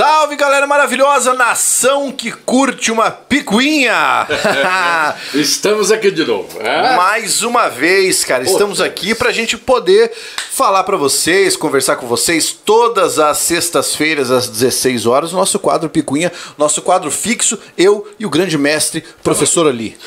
[0.00, 4.26] Salve galera maravilhosa, nação que curte uma picuinha!
[5.34, 6.58] Estamos aqui de novo.
[6.58, 6.96] É?
[6.96, 10.10] Mais uma vez, cara, estamos aqui pra gente poder
[10.52, 16.32] falar pra vocês, conversar com vocês todas as sextas-feiras às 16 horas, nosso quadro Picuinha,
[16.56, 19.98] nosso quadro fixo, eu e o grande mestre, professor Ali.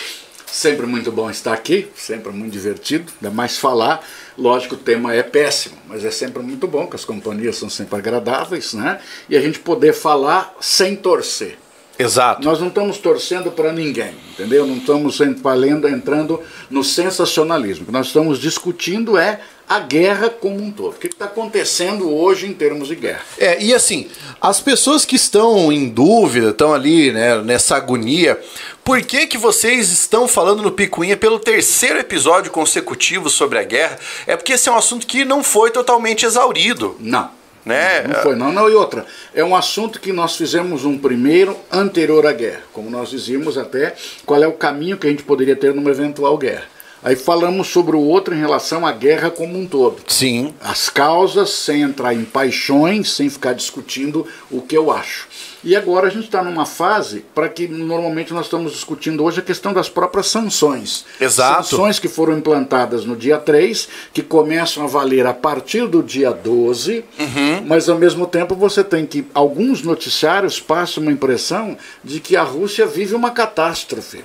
[0.52, 4.04] Sempre muito bom estar aqui, sempre muito divertido, ainda mais falar.
[4.38, 7.97] Lógico, o tema é péssimo, mas é sempre muito bom, que as companhias são sempre
[7.97, 8.99] agradáveis, né?
[9.29, 11.57] E a gente poder falar sem torcer.
[11.98, 12.44] Exato.
[12.44, 14.66] Nós não estamos torcendo para ninguém, entendeu?
[14.66, 17.84] Não estamos valendo, entrando no sensacionalismo.
[17.84, 20.95] O que nós estamos discutindo é a guerra como um todo.
[20.95, 23.22] O que está acontecendo hoje em termos de guerra?
[23.38, 24.08] É, e assim,
[24.41, 28.39] as pessoas que estão em dúvida, estão ali né, nessa agonia,
[28.84, 33.98] por que, que vocês estão falando no Picuinha pelo terceiro episódio consecutivo sobre a guerra?
[34.27, 36.98] É porque esse é um assunto que não foi totalmente exaurido.
[37.00, 37.30] Não.
[37.66, 38.03] Né?
[38.05, 38.70] Não foi, não, não.
[38.70, 42.61] E outra, é um assunto que nós fizemos um primeiro anterior à guerra.
[42.73, 46.38] Como nós dizíamos até, qual é o caminho que a gente poderia ter numa eventual
[46.38, 46.72] guerra.
[47.04, 49.98] Aí falamos sobre o outro em relação à guerra como um todo.
[50.08, 50.54] Sim.
[50.62, 55.28] As causas, sem entrar em paixões, sem ficar discutindo o que eu acho.
[55.64, 59.44] E agora a gente está numa fase para que normalmente nós estamos discutindo hoje a
[59.44, 61.06] questão das próprias sanções.
[61.20, 61.68] Exato.
[61.68, 66.31] Sanções que foram implantadas no dia 3, que começam a valer a partir do dia
[66.31, 67.66] 12, uhum.
[67.66, 69.26] mas ao mesmo tempo você tem que.
[69.34, 74.22] Alguns noticiários passam uma impressão de que a Rússia vive uma catástrofe.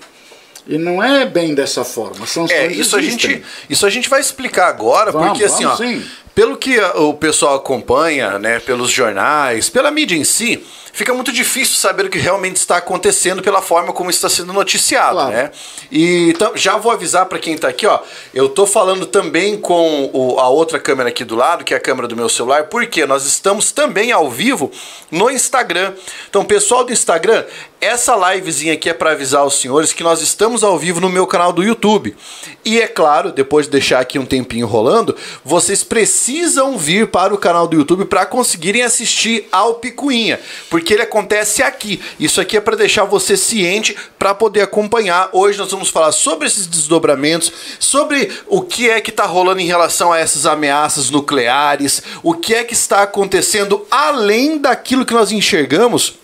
[0.69, 2.27] E não é bem dessa forma.
[2.27, 5.75] São é, isso a gente Isso a gente vai explicar agora, vamos, porque assim, ó,
[5.75, 6.05] sim.
[6.39, 11.75] Pelo que o pessoal acompanha, né, pelos jornais, pela mídia em si, fica muito difícil
[11.75, 15.33] saber o que realmente está acontecendo pela forma como está sendo noticiado, claro.
[15.33, 15.50] né?
[15.91, 17.98] E então, já vou avisar para quem está aqui, ó,
[18.33, 21.81] eu tô falando também com o, a outra câmera aqui do lado, que é a
[21.81, 24.70] câmera do meu celular, porque nós estamos também ao vivo
[25.11, 25.92] no Instagram.
[26.31, 27.44] Então, pessoal do Instagram,
[27.81, 31.27] essa livezinha aqui é para avisar os senhores que nós estamos ao vivo no meu
[31.27, 32.16] canal do YouTube.
[32.64, 36.28] E é claro, depois de deixar aqui um tempinho rolando, vocês precisam
[36.77, 42.00] vir para o canal do YouTube para conseguirem assistir ao Picuinha, porque ele acontece aqui.
[42.19, 45.31] Isso aqui é para deixar você ciente para poder acompanhar.
[45.33, 49.67] Hoje nós vamos falar sobre esses desdobramentos, sobre o que é que está rolando em
[49.67, 55.33] relação a essas ameaças nucleares, o que é que está acontecendo além daquilo que nós
[55.33, 56.19] enxergamos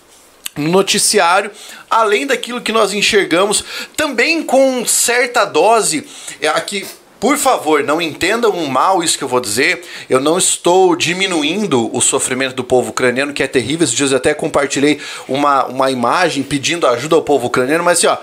[0.57, 1.51] no noticiário,
[1.91, 3.65] além daquilo que nós enxergamos,
[3.97, 6.07] também com certa dose
[6.41, 6.87] é, aqui.
[7.25, 9.83] Por favor, não entendam mal isso que eu vou dizer.
[10.11, 13.85] Eu não estou diminuindo o sofrimento do povo ucraniano, que é terrível.
[13.85, 18.09] Esses dias eu até compartilhei uma, uma imagem pedindo ajuda ao povo ucraniano, mas assim,
[18.09, 18.19] ó,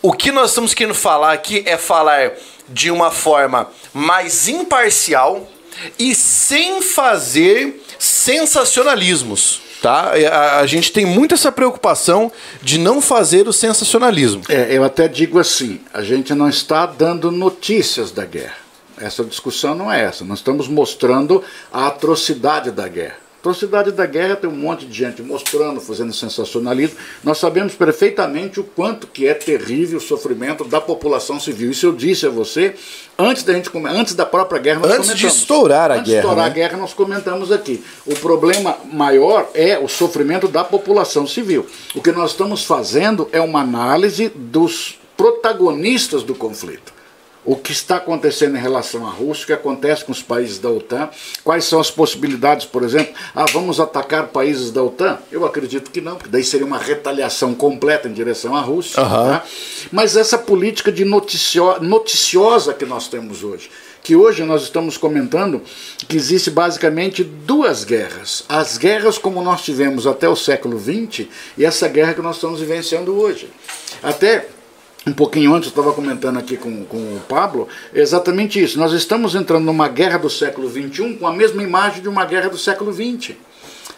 [0.00, 2.30] o que nós estamos querendo falar aqui é falar
[2.68, 5.50] de uma forma mais imparcial
[5.98, 10.12] e sem fazer sensacionalismos tá?
[10.30, 12.30] A, a, gente tem muito essa preocupação
[12.62, 14.42] de não fazer o sensacionalismo.
[14.48, 18.56] É, eu até digo assim: a gente não está dando notícias da guerra.
[18.98, 20.24] Essa discussão não é essa.
[20.24, 21.42] Nós estamos mostrando
[21.72, 23.16] a atrocidade da guerra.
[23.40, 26.96] Atrocidade da guerra tem um monte de gente mostrando, fazendo sensacionalismo.
[27.24, 31.70] Nós sabemos perfeitamente o quanto que é terrível o sofrimento da população civil.
[31.70, 32.74] Isso eu disse a você
[33.18, 34.80] antes da gente antes da própria guerra.
[34.80, 35.32] Nós antes comentamos.
[35.32, 36.20] de estourar a antes guerra.
[36.20, 36.50] De estourar né?
[36.50, 37.82] a guerra nós comentamos aqui.
[38.04, 41.64] O problema maior é o sofrimento da população civil.
[41.94, 46.99] O que nós estamos fazendo é uma análise dos protagonistas do conflito
[47.44, 50.68] o que está acontecendo em relação à Rússia, o que acontece com os países da
[50.68, 51.08] OTAN,
[51.42, 55.18] quais são as possibilidades, por exemplo, ah, vamos atacar países da OTAN?
[55.32, 59.02] Eu acredito que não, porque daí seria uma retaliação completa em direção à Rússia.
[59.02, 59.08] Uhum.
[59.08, 59.44] Tá?
[59.90, 63.70] Mas essa política de noticio noticiosa que nós temos hoje,
[64.02, 65.62] que hoje nós estamos comentando
[66.08, 68.44] que existe basicamente duas guerras.
[68.48, 71.26] As guerras como nós tivemos até o século XX
[71.56, 73.48] e essa guerra que nós estamos vivenciando hoje.
[74.02, 74.48] Até
[75.06, 78.78] um pouquinho antes, eu estava comentando aqui com, com o Pablo, exatamente isso.
[78.78, 82.50] Nós estamos entrando numa guerra do século XXI com a mesma imagem de uma guerra
[82.50, 83.34] do século XX.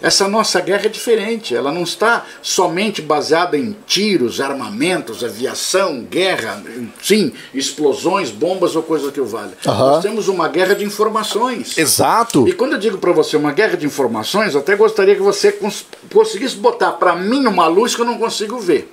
[0.01, 6.61] Essa nossa guerra é diferente, ela não está somente baseada em tiros, armamentos, aviação, guerra,
[7.01, 9.53] sim, explosões, bombas ou coisa que o valha.
[9.65, 9.73] Uhum.
[9.73, 11.79] Nós temos uma guerra de informações.
[11.79, 12.49] Exato.
[12.49, 15.53] E quando eu digo para você uma guerra de informações, eu até gostaria que você
[15.53, 18.93] cons conseguisse botar para mim uma luz que eu não consigo ver.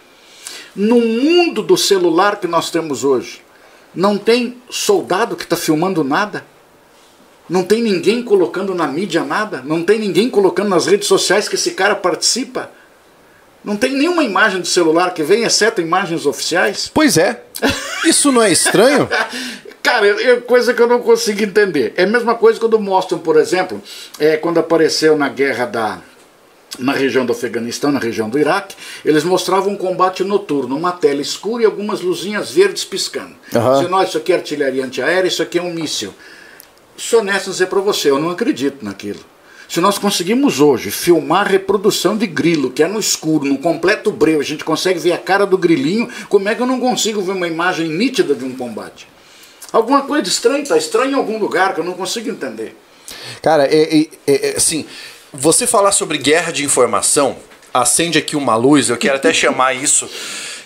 [0.75, 3.42] No mundo do celular que nós temos hoje,
[3.94, 6.45] não tem soldado que está filmando nada.
[7.50, 9.63] Não tem ninguém colocando na mídia nada.
[9.66, 12.69] Não tem ninguém colocando nas redes sociais que esse cara participa.
[13.63, 16.89] Não tem nenhuma imagem de celular que vem, exceto imagens oficiais.
[16.94, 17.44] Pois é.
[18.06, 19.10] Isso não é estranho?
[19.81, 21.94] Cara, é coisa que eu não consigo entender.
[21.98, 23.81] É a mesma coisa quando mostram, por exemplo,
[24.19, 26.00] é, quando apareceu na guerra da,
[26.77, 31.21] na região do Afeganistão, na região do Iraque, eles mostravam um combate noturno, uma tela
[31.21, 33.33] escura e algumas luzinhas verdes piscando.
[33.56, 33.83] Aham.
[33.83, 36.13] Se nós, isso aqui é artilharia antiaérea, isso aqui é um míssil.
[36.95, 39.19] Sou honesto dizer para você, eu não acredito naquilo.
[39.68, 44.12] Se nós conseguimos hoje filmar a reprodução de grilo, que é no escuro, no completo
[44.12, 47.21] breu, a gente consegue ver a cara do grilinho, como é que eu não consigo
[47.21, 49.07] ver uma imagem nítida de um combate?
[49.71, 52.75] Alguma coisa estranha, está estranho em algum lugar que eu não consigo entender.
[53.44, 54.86] Cara, é, é- é- é, assim,
[55.34, 57.38] você falar sobre guerra de informação
[57.74, 58.90] acende aqui uma luz.
[58.90, 60.10] Eu quero até chamar isso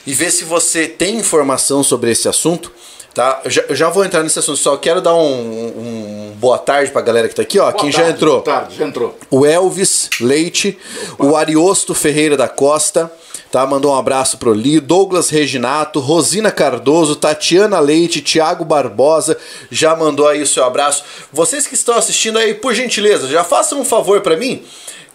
[0.06, 2.72] e ver se você tem informação sobre esse assunto.
[3.14, 3.42] Tá?
[3.46, 4.58] Eu já, eu já vou entrar nesse assunto.
[4.58, 7.72] Só quero dar um, um boa tarde pra galera que tá aqui, ó.
[7.72, 8.42] Boa Quem já tarde, entrou?
[8.42, 9.18] Boa tarde, já entrou.
[9.30, 10.78] O Elvis Leite,
[11.20, 13.12] o Ariosto Ferreira da Costa,
[13.54, 13.68] tá?
[13.68, 19.38] Mandou um abraço pro Li, Douglas Reginato, Rosina Cardoso, Tatiana Leite, Tiago Barbosa,
[19.70, 21.04] já mandou aí o seu abraço.
[21.32, 24.64] Vocês que estão assistindo aí, por gentileza, já façam um favor pra mim.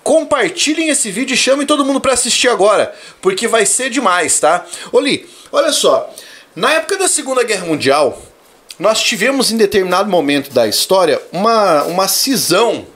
[0.04, 4.64] Compartilhem esse vídeo e chamem todo mundo pra assistir agora, porque vai ser demais, tá?
[4.92, 6.08] Ô Li, olha só,
[6.54, 8.22] na época da Segunda Guerra Mundial,
[8.78, 12.86] nós tivemos em determinado momento da história uma, uma cisão,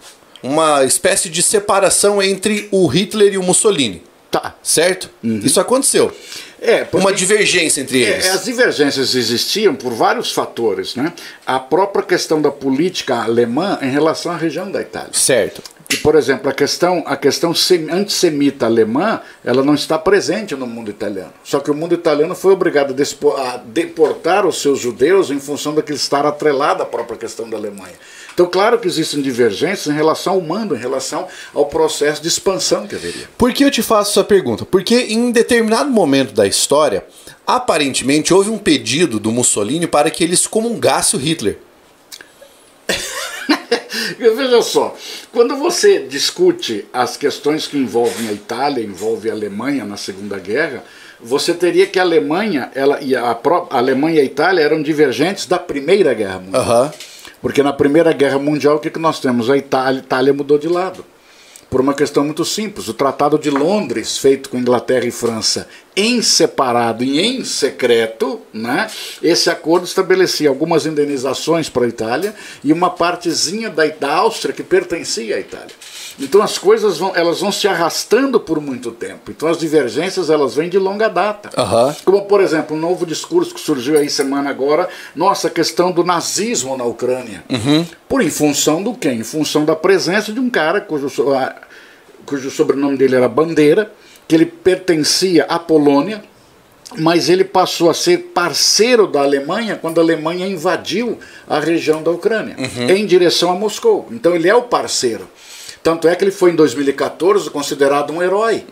[0.41, 4.55] uma espécie de separação entre o Hitler e o Mussolini, Tá.
[4.63, 5.09] certo?
[5.23, 6.11] Isso aconteceu.
[6.61, 8.25] É, porque- Uma divergência entre eles.
[8.27, 11.13] É, as divergências existiam por vários fatores, né?
[11.47, 15.11] A própria questão da política alemã em relação à região da Itália.
[15.13, 15.63] Certo.
[15.89, 20.67] Que, por exemplo, a questão, a questão sem- antissemita alemã, ela não está presente no
[20.67, 21.33] mundo italiano.
[21.45, 25.75] Só que o mundo italiano foi obrigado a, a deportar os seus judeus em função
[25.75, 27.93] daquele estar atrelado à própria questão da Alemanha.
[28.35, 32.87] Então, claro que existem divergências em relação ao mando, em relação ao processo de expansão
[32.87, 33.29] que haveria.
[33.37, 34.65] Por que eu te faço essa pergunta?
[34.65, 37.05] Porque em determinado momento da história,
[37.47, 41.59] aparentemente houve um pedido do Mussolini para que ele excomungasse o Hitler.
[44.19, 44.97] Veja só,
[45.33, 50.85] quando você discute as questões que envolvem a Itália, envolve a Alemanha na Segunda Guerra,
[51.21, 55.47] você teria que a Alemanha, ela e a, a Alemanha e a Itália eram divergentes
[55.47, 56.63] da Primeira Guerra Mundial.
[56.63, 56.93] Aham.
[57.43, 59.51] Porque na Primeira Guerra Mundial o que, que nós temos?
[59.51, 61.05] A Itália, Itália mudou de lado.
[61.69, 62.87] Por uma questão muito simples.
[62.87, 65.67] O Tratado de Londres, feito com Inglaterra e França
[65.97, 68.89] em separado e em secreto, né?
[69.23, 74.63] esse acordo estabelecia algumas indenizações para a Itália e uma partezinha da, da Áustria que
[74.63, 75.75] pertencia à Itália.
[76.21, 79.31] Então as coisas vão, elas vão se arrastando por muito tempo.
[79.31, 81.51] Então as divergências elas vêm de longa data.
[81.57, 81.95] Aham.
[82.05, 86.05] Como, por exemplo, um novo discurso que surgiu aí semana agora, nossa, a questão do
[86.05, 87.45] nazismo na Ucrânia.
[88.09, 89.11] Por em função do quê?
[89.11, 91.09] Em função da presença de um cara cujo,
[92.27, 93.93] cujo sobrenome dele era Bandeira,
[94.29, 96.23] que ele pertencia à Polônia,
[96.99, 101.19] mas ele passou a ser parceiro da Alemanha quando a Alemanha invadiu
[101.49, 102.55] a região da Ucrânia,
[102.89, 104.09] em direção a Moscou.
[104.11, 105.27] Então ele é o parceiro.
[105.83, 108.65] Tanto é que ele foi em 2014 considerado um herói,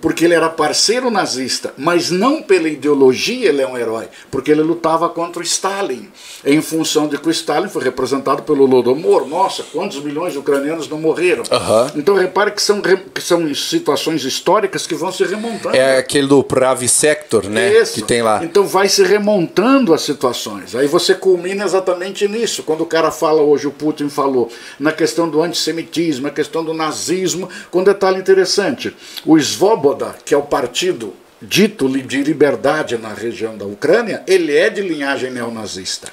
[0.00, 4.62] porque ele era parceiro nazista, mas não pela ideologia ele é um herói, porque ele
[4.62, 6.08] lutava contra o Stalin,
[6.44, 9.26] em função de que o Stalin foi representado pelo Lodomor.
[9.26, 11.44] Nossa, quantos milhões de ucranianos não morreram?
[11.50, 11.90] Aham.
[11.96, 15.76] Então repare que são, que são situações históricas que vão se remontando.
[15.76, 16.88] É aquele do Pravi
[17.28, 17.72] Sector, né?
[17.72, 17.94] Isso.
[17.94, 18.40] Que tem lá.
[18.42, 20.74] Então vai se remontando as situações.
[20.74, 22.62] Aí você culmina exatamente nisso.
[22.62, 26.72] Quando o cara fala hoje, o Putin falou, na questão do antissemitismo, na questão do
[26.72, 28.96] nazismo, com um detalhe interessante.
[29.26, 34.70] O Svoboda, que é o partido dito de liberdade na região da Ucrânia, ele é
[34.70, 36.08] de linhagem neonazista.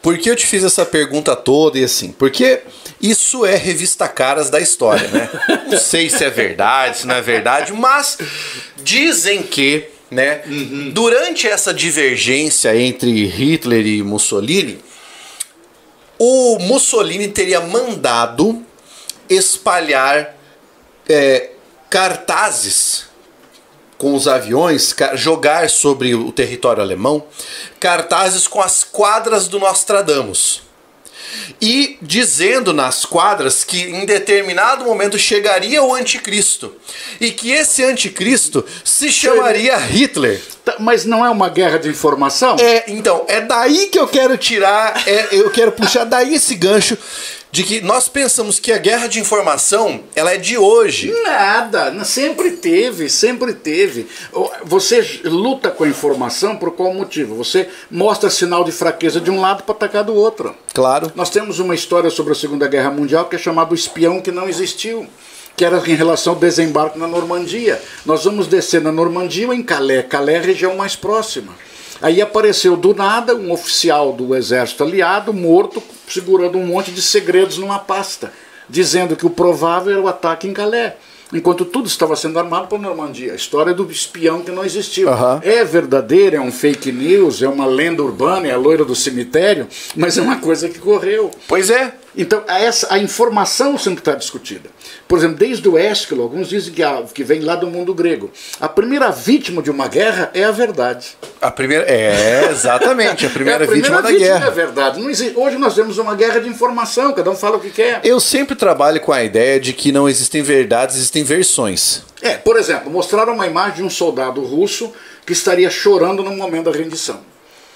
[0.00, 2.12] Por que eu te fiz essa pergunta toda e assim?
[2.12, 2.60] Porque
[3.00, 5.30] isso é revista caras da história, né?
[5.70, 8.18] Não sei se é verdade, se não é verdade, mas
[8.82, 10.42] dizem que, né,
[10.92, 14.78] durante essa divergência entre Hitler e Mussolini,
[16.18, 18.64] o Mussolini teria mandado
[19.28, 20.36] espalhar
[21.08, 21.50] é,
[21.90, 23.06] cartazes
[23.98, 27.24] com os aviões, jogar sobre o território alemão
[27.80, 30.62] cartazes com as quadras do Nostradamus.
[31.60, 36.74] E dizendo nas quadras que em determinado momento chegaria o anticristo.
[37.20, 40.40] E que esse anticristo se chamaria Hitler.
[40.64, 42.56] Tá, Mas não é uma guerra de informação?
[42.58, 46.96] É, então, é daí que eu quero tirar, é, eu quero puxar daí esse gancho
[47.54, 51.14] de que nós pensamos que a guerra de informação, ela é de hoje.
[51.22, 54.08] Nada, sempre teve, sempre teve.
[54.64, 57.36] Você luta com a informação por qual motivo?
[57.36, 60.52] Você mostra sinal de fraqueza de um lado para atacar do outro.
[60.72, 61.12] Claro.
[61.14, 64.32] Nós temos uma história sobre a Segunda Guerra Mundial que é chamada o espião que
[64.32, 65.06] não existiu.
[65.56, 67.80] Que era em relação ao desembarque na Normandia.
[68.04, 70.04] Nós vamos descer na Normandia ou em Calais.
[70.08, 71.54] Calais é a região mais próxima.
[72.02, 77.58] Aí apareceu do nada um oficial do exército aliado morto, segurando um monte de segredos
[77.58, 78.32] numa pasta,
[78.68, 80.92] dizendo que o provável era o ataque em Calais.
[81.32, 83.32] enquanto tudo estava sendo armado para a Normandia.
[83.32, 85.08] A história do espião que não existiu.
[85.08, 85.40] Aham.
[85.42, 89.66] É verdadeira, é um fake news, é uma lenda urbana, é a loira do cemitério,
[89.96, 91.30] mas é uma coisa que correu.
[91.48, 91.94] Pois é.
[92.16, 94.70] Então, a, essa, a informação sempre está discutida.
[95.08, 98.30] Por exemplo, desde o Ésquilo, alguns dizem que, a- que vem lá do mundo grego.
[98.60, 101.16] A primeira vítima de uma guerra é a verdade.
[101.40, 101.84] A primeira.
[101.90, 103.26] É, exatamente.
[103.26, 104.44] A primeira, é a primeira vítima da vítima guerra.
[104.44, 105.00] é a verdade.
[105.08, 108.00] Existe- hoje nós temos uma guerra de informação, cada um fala o que quer.
[108.04, 112.02] Eu sempre trabalho com a ideia de que não existem verdades, existem versões.
[112.22, 114.92] É, por exemplo, mostraram uma imagem de um soldado russo
[115.26, 117.20] que estaria chorando no momento da rendição.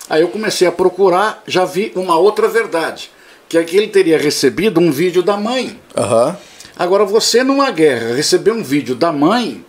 [0.09, 3.11] Aí eu comecei a procurar, já vi uma outra verdade,
[3.49, 5.78] que é que ele teria recebido um vídeo da mãe.
[5.97, 6.37] Aham.
[6.78, 9.64] Agora, você numa guerra receber um vídeo da mãe,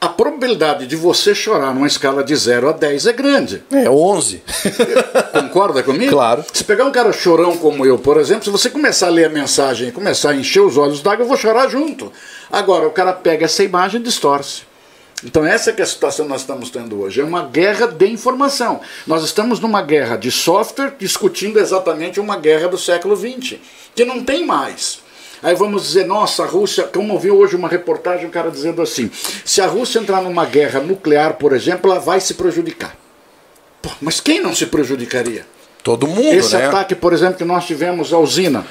[0.00, 3.64] a probabilidade de você chorar numa escala de 0 a 10 é grande.
[3.72, 4.42] É, 11.
[5.32, 6.12] Concorda comigo?
[6.12, 6.44] Claro.
[6.52, 9.30] Se pegar um cara chorão como eu, por exemplo, se você começar a ler a
[9.30, 12.12] mensagem e começar a encher os olhos d'água, eu vou chorar junto.
[12.52, 14.62] Agora, o cara pega essa imagem e distorce.
[15.24, 17.20] Então essa que é a situação que nós estamos tendo hoje.
[17.20, 18.80] É uma guerra de informação.
[19.06, 23.58] Nós estamos numa guerra de software discutindo exatamente uma guerra do século XX,
[23.94, 25.02] que não tem mais.
[25.42, 28.80] Aí vamos dizer, nossa, a Rússia, como eu vi hoje uma reportagem, um cara dizendo
[28.80, 29.10] assim,
[29.44, 32.96] se a Rússia entrar numa guerra nuclear, por exemplo, ela vai se prejudicar.
[33.82, 35.46] Pô, mas quem não se prejudicaria?
[35.82, 36.66] Todo mundo, Esse né?
[36.66, 38.64] ataque, por exemplo, que nós tivemos à usina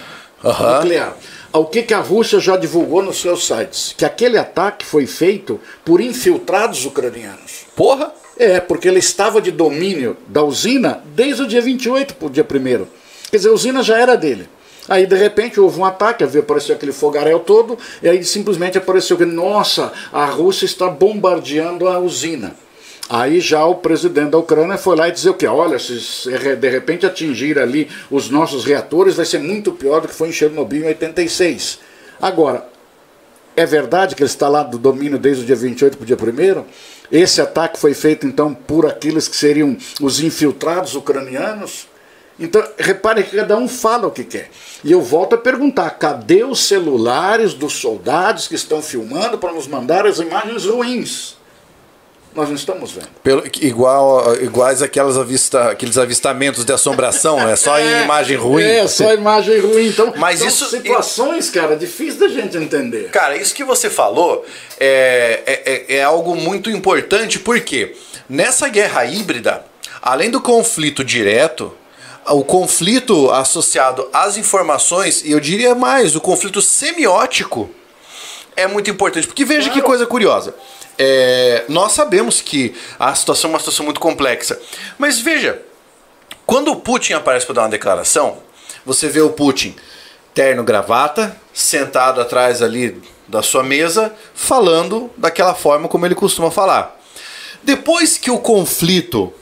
[0.43, 1.15] nuclear.
[1.55, 3.93] O que, que a Rússia já divulgou nos seus sites?
[3.95, 7.67] Que aquele ataque foi feito por infiltrados ucranianos.
[7.75, 8.11] Porra!
[8.35, 12.43] É, porque ele estava de domínio da usina desde o dia 28 para o dia
[12.43, 12.87] 1
[13.29, 14.49] Quer dizer, a usina já era dele.
[14.89, 19.23] Aí, de repente, houve um ataque, apareceu aquele fogaréu todo, e aí simplesmente apareceu que,
[19.23, 22.55] nossa, a Rússia está bombardeando a usina.
[23.09, 25.45] Aí já o presidente da Ucrânia foi lá e dizer o que?
[25.45, 30.13] Olha, se de repente atingir ali os nossos reatores, vai ser muito pior do que
[30.13, 31.79] foi em Chernobyl em 86.
[32.21, 32.65] Agora,
[33.55, 36.17] é verdade que ele está lá do domínio desde o dia 28 para o dia
[36.17, 36.65] 1
[37.11, 41.87] Esse ataque foi feito então por aqueles que seriam os infiltrados ucranianos?
[42.39, 44.49] Então, repare que cada um fala o que quer.
[44.83, 49.67] E eu volto a perguntar: cadê os celulares dos soldados que estão filmando para nos
[49.67, 51.37] mandar as imagens ruins?
[52.35, 53.07] Nós não estamos vendo.
[53.23, 58.63] Pelo, igual, iguais aquelas avista, aqueles avistamentos de assombração, é só em imagem ruim.
[58.63, 59.87] É, só imagem ruim.
[59.87, 63.09] Então, Mas são isso- situações, cara, difíceis da gente entender.
[63.11, 64.43] Cara, isso que você falou
[64.79, 67.95] é, é, é- é algo muito importante, porque
[68.27, 69.63] nessa guerra híbrida,
[70.01, 71.71] além do conflito direto,
[72.27, 77.69] o conflito associado às informações, e eu diria mais, o conflito semiótico
[78.55, 79.27] é muito importante.
[79.27, 80.55] Porque veja que coisa curiosa.
[80.97, 84.59] É, nós sabemos que a situação é uma situação muito complexa.
[84.97, 85.61] Mas veja,
[86.45, 88.37] quando o Putin aparece para dar uma declaração,
[88.85, 89.75] você vê o Putin
[90.33, 96.99] terno gravata, sentado atrás ali da sua mesa, falando daquela forma como ele costuma falar.
[97.61, 99.33] Depois que o conflito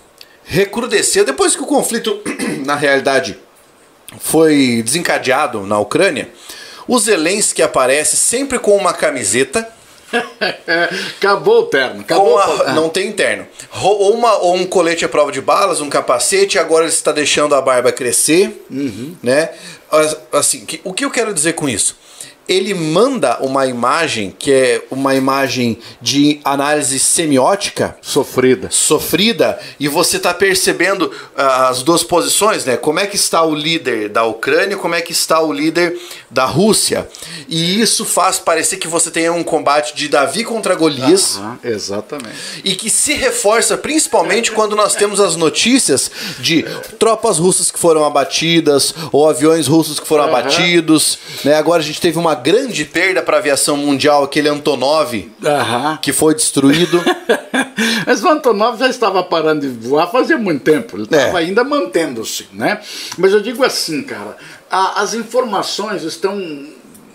[0.44, 2.22] recrudesceu, depois que o conflito,
[2.66, 3.38] na realidade,
[4.20, 6.30] foi desencadeado na Ucrânia,
[6.88, 9.68] o Zelensky aparece sempre com uma camiseta
[11.18, 12.02] acabou o terno.
[12.02, 12.74] Acabou a- terno.
[12.76, 13.48] não tem interno.
[13.70, 17.12] Ro- Ou, uma, ou um colete à prova de balas, um capacete, agora ele está
[17.12, 18.66] deixando a barba crescer,
[19.22, 19.50] né?
[19.92, 21.98] As- Assim, o que eu quero dizer com isso?
[22.48, 28.70] Ele manda uma imagem que é uma imagem de análise semiótica Sofrida.
[28.70, 32.76] sofrida e você está percebendo ah, as duas posições, né?
[32.78, 35.98] Como é que está o líder da Ucrânia, como é que está o líder
[36.30, 37.08] da Rússia.
[37.48, 41.38] E isso faz parecer que você tem um combate de Davi contra Golias.
[41.42, 42.36] Ah, exatamente.
[42.64, 46.64] E que se reforça principalmente quando nós temos as notícias de
[46.98, 50.38] tropas russas que foram abatidas ou aviões russos que foram Aham.
[50.40, 51.18] abatidos.
[51.44, 51.56] Né?
[51.56, 55.98] Agora a gente teve uma grande perda para a aviação mundial, aquele Antonov Aham.
[56.02, 57.02] que foi destruído.
[58.06, 60.98] Mas o Antonov já estava parando de voar fazia muito tempo.
[60.98, 61.46] Ele estava É.
[61.46, 62.80] ainda mantendo-se, né?
[63.18, 64.36] Mas eu digo assim, cara,
[64.70, 66.36] a- as informações estão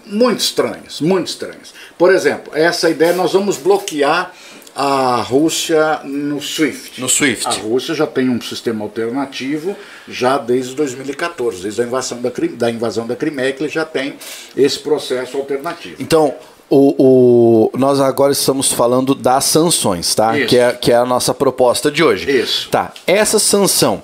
[0.06, 1.74] muito estranhas, muito estranhas.
[1.98, 4.32] Por exemplo, essa ideia nós vamos bloquear
[4.76, 7.00] a Rússia no SWIFT.
[7.00, 7.46] No SWIFT.
[7.46, 9.74] A Rússia já tem um sistema alternativo
[10.06, 14.14] já desde 2014, desde a invasão da, da invasão da Crimeia, que ele já tem
[14.56, 15.96] esse processo alternativo.
[15.98, 16.34] Então,
[16.68, 20.36] o, o- nós agora estamos falando das sanções, tá?
[20.38, 20.48] Isso.
[20.48, 22.30] Que é, que é a nossa proposta de hoje.
[22.30, 22.68] Isso.
[22.68, 24.02] Tá, essa sanção.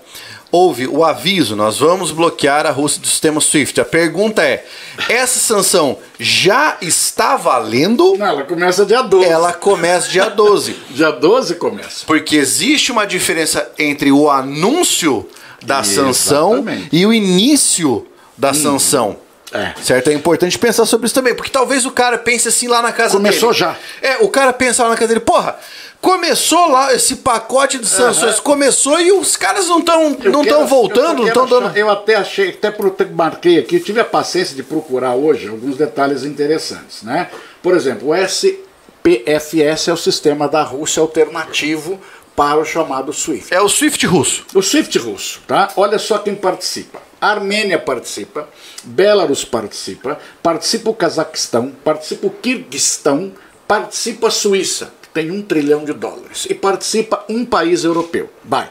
[0.53, 3.81] Houve o aviso, nós vamos bloquear a Rússia do sistema SWIFT.
[3.81, 4.67] A pergunta é:
[5.09, 8.15] essa sanção já está valendo?
[8.19, 9.27] Não, ela começa dia 12.
[9.27, 10.77] Ela começa dia 12.
[10.93, 12.05] Dia 12 começa.
[12.07, 15.27] Porque existe uma diferença entre o anúncio
[15.65, 16.89] da sanção Exatamente.
[16.93, 18.07] e o início
[18.37, 19.17] da sanção.
[19.53, 19.75] É.
[19.83, 20.09] Certo?
[20.09, 23.17] É importante pensar sobre isso também, porque talvez o cara pense assim lá na casa
[23.17, 23.61] Começou dele.
[23.61, 23.77] já.
[24.01, 25.57] É, o cara pensa lá na casa dele, porra,
[26.03, 30.67] começou lá esse pacote de sanções, começou e os caras não estão não quero- estão
[30.67, 31.75] voltando, não estão dando.
[31.77, 32.75] Eu até achei, até
[33.15, 37.31] marquei aqui, tive a paciência de procurar hoje alguns detalhes interessantes, né?
[37.63, 41.99] Por exemplo, o SPFS é o sistema da Rússia alternativo
[42.35, 43.55] para o chamado SWIFT.
[43.55, 44.45] É o Swift russo.
[44.55, 45.69] O SWIFT russo, tá?
[45.77, 47.01] Olha só quem participa.
[47.21, 48.49] A Armênia participa,
[48.83, 53.33] Belarus participa, participa o Cazaquistão, participa o Quirguistão,
[53.69, 58.31] participa a Suíça, tem um trilhão de dólares, e participa um país europeu.
[58.45, 58.71] Vai,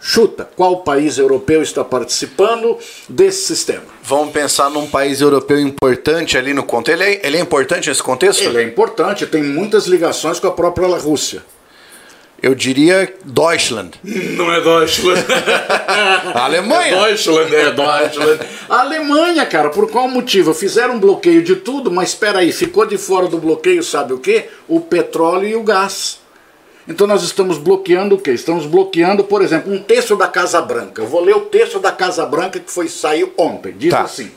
[0.00, 2.78] chuta, qual país europeu está participando
[3.08, 3.84] desse sistema?
[4.02, 7.00] Vamos pensar num país europeu importante ali no contexto.
[7.00, 8.42] Ele é, ele é importante nesse contexto?
[8.42, 11.42] Ele é importante, tem muitas ligações com a própria Rússia.
[12.42, 13.92] Eu diria Deutschland.
[14.02, 15.24] Não é Deutschland.
[16.34, 17.04] Alemanha.
[17.04, 18.40] Deutschland, é Deutschland.
[18.68, 20.54] A Alemanha, cara, por qual motivo?
[20.54, 24.18] Fizeram um bloqueio de tudo, mas espera aí, ficou de fora do bloqueio, sabe o
[24.18, 24.48] quê?
[24.66, 26.18] O petróleo e o gás.
[26.88, 28.32] Então nós estamos bloqueando o quê?
[28.32, 31.02] Estamos bloqueando, por exemplo, um texto da Casa Branca.
[31.02, 33.74] Eu vou ler o texto da Casa Branca que foi saiu ontem.
[33.76, 34.00] Diz Tá.
[34.00, 34.30] assim: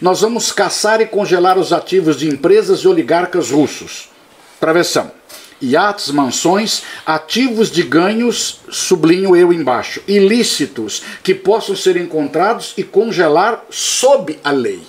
[0.00, 4.10] Nós vamos caçar e congelar os ativos de empresas e oligarcas russos.
[4.60, 5.10] Travessão.
[5.60, 13.64] Iates, mansões, ativos de ganhos, sublinho eu embaixo, ilícitos que possam ser encontrados e congelar
[13.70, 14.80] sob a lei.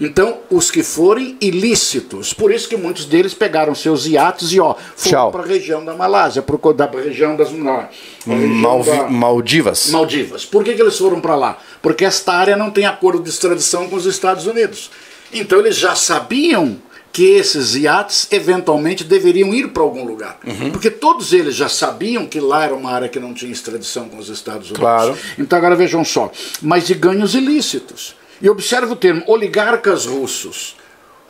[0.00, 4.74] Então, os que forem ilícitos, por isso que muitos deles pegaram seus iates e ó,
[4.96, 7.86] foram para a região da Malásia, pro, da região das não,
[8.26, 9.90] região Malvi- da- Maldivas.
[9.90, 10.44] Maldivas.
[10.46, 11.58] Por que, que eles foram para lá?
[11.82, 14.90] Porque esta área não tem acordo de extradição com os Estados Unidos.
[15.30, 16.78] Então eles já sabiam
[17.12, 20.38] que esses iates eventualmente deveriam ir para algum lugar.
[20.72, 24.16] Porque todos eles já sabiam que lá era uma área que não tinha extradição com
[24.16, 24.78] os Estados Unidos.
[24.80, 25.18] Claro.
[25.38, 28.16] Então agora vejam só, mas de ganhos ilícitos.
[28.40, 30.74] E observe o termo oligarcas russos.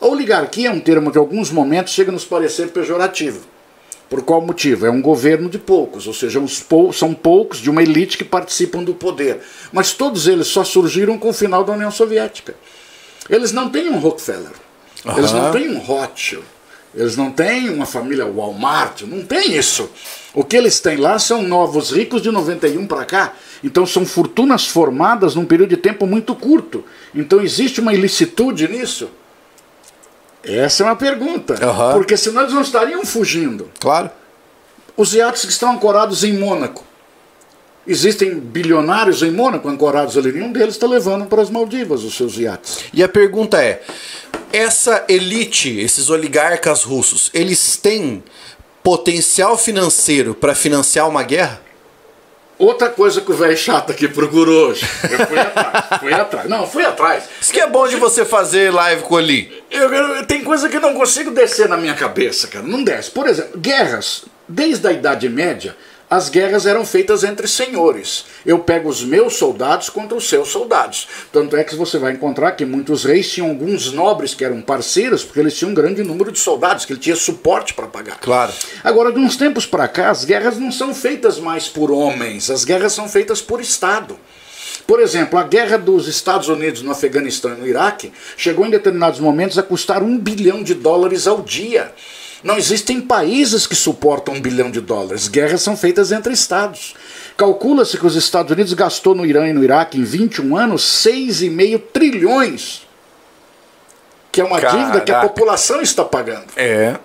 [0.01, 3.41] A oligarquia é um termo que, em alguns momentos, chega a nos parecer pejorativo.
[4.09, 4.85] Por qual motivo?
[4.87, 8.83] É um governo de poucos, ou seja, pou- são poucos de uma elite que participam
[8.85, 9.41] do poder.
[9.73, 12.55] Mas todos eles só surgiram com o final da União Soviética.
[13.31, 14.51] Eles não têm um Rockefeller,
[15.05, 16.45] eles não têm um Rothschild,
[16.95, 19.91] eles não têm uma família Walmart, não tem isso.
[20.35, 23.33] O que eles têm lá são novos ricos de 91 para cá.
[23.65, 26.85] Então são fortunas formadas num período de tempo muito curto.
[27.15, 29.11] Então existe uma ilicitude nisso?
[30.43, 31.55] Essa é uma pergunta.
[31.65, 31.93] Aham.
[31.93, 33.71] Porque senão eles não estariam fugindo.
[33.79, 34.11] Claro.
[34.97, 36.85] Os iates que estão ancorados em Mônaco.
[37.87, 40.33] Existem bilionários em Mônaco ancorados ali.
[40.33, 42.85] Nenhum deles está levando para as Maldivas os seus iates.
[42.93, 43.83] E a pergunta é:
[44.53, 48.23] essa elite, esses oligarcas russos, eles têm
[48.83, 51.61] potencial financeiro para financiar uma guerra?
[52.59, 54.87] Outra coisa que o velho chato aqui procurou hoje.
[55.11, 55.85] Eu fui atrás.
[56.01, 56.49] Fui atrás.
[56.49, 57.25] Não, fui atrás.
[57.41, 59.63] Isso que é bom de você fazer live com ali.
[59.71, 62.65] Eu, eu- tem coisa que eu não consigo descer na minha cabeça, cara.
[62.65, 63.11] Não desce.
[63.11, 64.25] Por exemplo, guerras.
[64.49, 65.75] Desde a Idade Média,
[66.13, 68.27] as guerras eram feitas entre senhores.
[68.45, 71.09] Eu pego os meus soldados contra os seus soldados.
[71.33, 75.25] Tanto é que você vai encontrar que muitos reis tinham alguns nobres que eram parceiros,
[75.25, 78.21] porque eles tinham um grande número de soldados, que ele tinha suporte para pagar.
[78.21, 78.53] Claro.
[78.85, 82.63] Agora, de uns tempos para cá, as guerras não são feitas mais por homens, as
[82.63, 84.19] guerras são feitas por Estado.
[84.87, 89.19] Por exemplo, a guerra dos Estados Unidos no Afeganistão e no Iraque chegou em determinados
[89.19, 91.91] momentos a custar um bilhão de dólares ao dia.
[92.43, 95.29] Não existem países que suportam um bilhão de dólares.
[95.29, 96.95] Guerras são feitas entre estados.
[97.37, 101.81] Calcula-se que os Estados Unidos gastou no Irã e no Iraque em 21 anos 6,5
[101.93, 102.87] trilhões.
[104.33, 105.29] Que é uma dívida que a Caraca.
[105.29, 106.47] população está pagando.
[106.57, 106.97] É.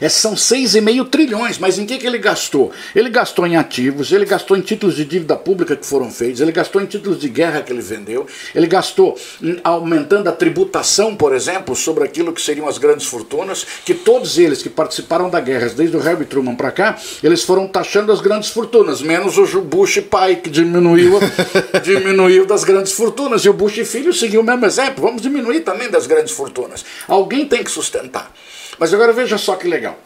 [0.00, 2.72] É, são 6,5 trilhões, mas em que, que ele gastou?
[2.94, 6.52] Ele gastou em ativos, ele gastou em títulos de dívida pública que foram feitos, ele
[6.52, 9.18] gastou em títulos de guerra que ele vendeu, ele gastou
[9.62, 14.62] aumentando a tributação, por exemplo, sobre aquilo que seriam as grandes fortunas, que todos eles
[14.62, 18.50] que participaram da guerra, desde o Harry Truman para cá, eles foram taxando as grandes
[18.50, 21.18] fortunas, menos o Bush pai, que diminuiu,
[21.82, 25.90] diminuiu das grandes fortunas, e o Bush filho seguiu o mesmo exemplo, vamos diminuir também
[25.90, 26.84] das grandes fortunas.
[27.08, 28.32] Alguém tem que sustentar.
[28.80, 29.96] Mas agora veja só que legal.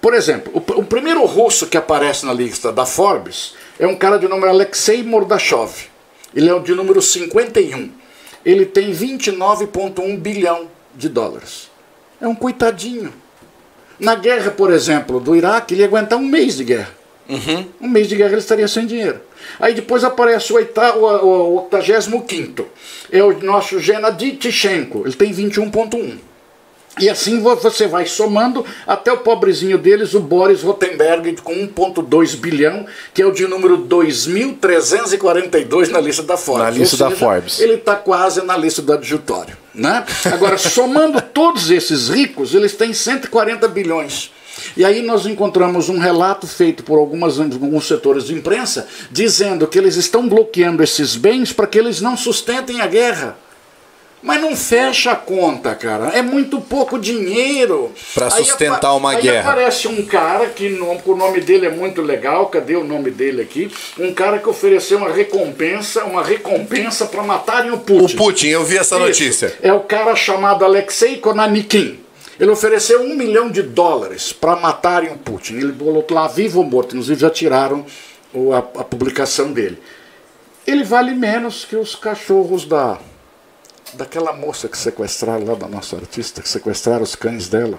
[0.00, 4.18] Por exemplo, o, o primeiro russo que aparece na lista da Forbes é um cara
[4.18, 5.72] de nome Alexei Mordashov.
[6.34, 7.90] Ele é o de número 51.
[8.44, 11.68] Ele tem 29,1 bilhão de dólares.
[12.20, 13.12] É um coitadinho.
[13.98, 16.90] Na guerra, por exemplo, do Iraque, ele ia aguentar um mês de guerra.
[17.80, 19.20] Um mês de guerra ele estaria sem dinheiro.
[19.58, 22.66] Aí depois aparece o, oita- o, o, o 85.
[23.10, 25.02] É o nosso Gennady Tishenko.
[25.06, 26.18] Ele tem 21,1.
[26.98, 32.86] E assim você vai somando até o pobrezinho deles, o Boris Rotenberg, com 1,2 bilhão,
[33.14, 36.64] que é o de número 2.342 na lista da Forbes.
[36.64, 37.60] Na lista seja, da Forbes.
[37.60, 39.56] Ele está quase na lista do adjutório.
[39.74, 40.04] Né?
[40.32, 44.32] Agora, somando todos esses ricos, eles têm 140 bilhões.
[44.76, 49.78] E aí nós encontramos um relato feito por algumas, alguns setores de imprensa dizendo que
[49.78, 53.36] eles estão bloqueando esses bens para que eles não sustentem a guerra.
[54.22, 56.08] Mas não fecha a conta, cara.
[56.08, 57.90] É muito pouco dinheiro.
[58.14, 59.50] Para sustentar uma aí guerra.
[59.50, 62.46] aparece um cara que no, o nome dele é muito legal.
[62.46, 63.70] Cadê o nome dele aqui?
[63.98, 68.14] Um cara que ofereceu uma recompensa, uma recompensa para matarem o Putin.
[68.14, 69.06] O Putin, eu vi essa Isso.
[69.06, 69.54] notícia.
[69.62, 71.98] É o cara chamado Alexei Konanikin.
[72.38, 75.56] Ele ofereceu um milhão de dólares para matarem o Putin.
[75.56, 76.90] Ele botou lá vivo ou morto.
[76.90, 77.86] Inclusive já tiraram
[78.52, 79.78] a, a publicação dele.
[80.66, 82.98] Ele vale menos que os cachorros da
[83.94, 87.78] daquela moça que sequestraram lá da nossa artista, que sequestraram os cães dela,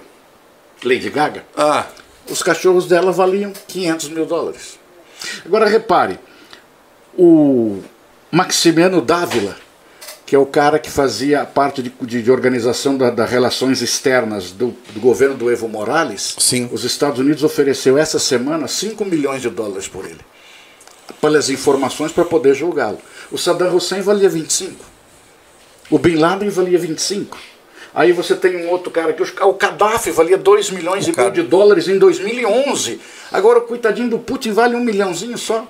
[0.84, 1.46] Lady Gaga.
[1.56, 1.86] Ah.
[2.30, 4.80] Os cachorros dela valiam 500 mil dólares.
[5.46, 6.20] Agora repare,
[7.18, 7.82] o
[8.32, 9.56] Maximiano Dávila,
[10.26, 14.52] que é o cara que fazia parte de, de, de organização das da relações externas
[14.52, 16.70] do, do, governo do Evo Morales, Sim.
[16.72, 20.22] os Estados Unidos ofereceu essa semana 5 milhões de dólares por ele,
[21.20, 23.00] pelas informações para poder julgá-lo.
[23.30, 24.91] O Saddam Hussein valia 25.
[25.92, 27.38] O Bin Laden valia 25.
[27.94, 31.32] Aí você tem um outro cara que o Gaddafi valia 2 milhões o e meio
[31.32, 33.02] de dólares em 2011.
[33.30, 35.68] Agora o coitadinho do Putin vale um milhãozinho só.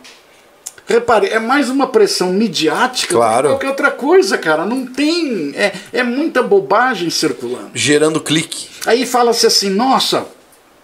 [0.86, 3.36] Repare, é mais uma pressão midiática claro.
[3.36, 4.63] do que qualquer outra coisa, cara.
[4.63, 5.53] Não tem.
[5.55, 7.71] É, é muita bobagem circulando.
[7.73, 8.69] Gerando clique.
[8.86, 10.27] Aí fala-se assim, nossa,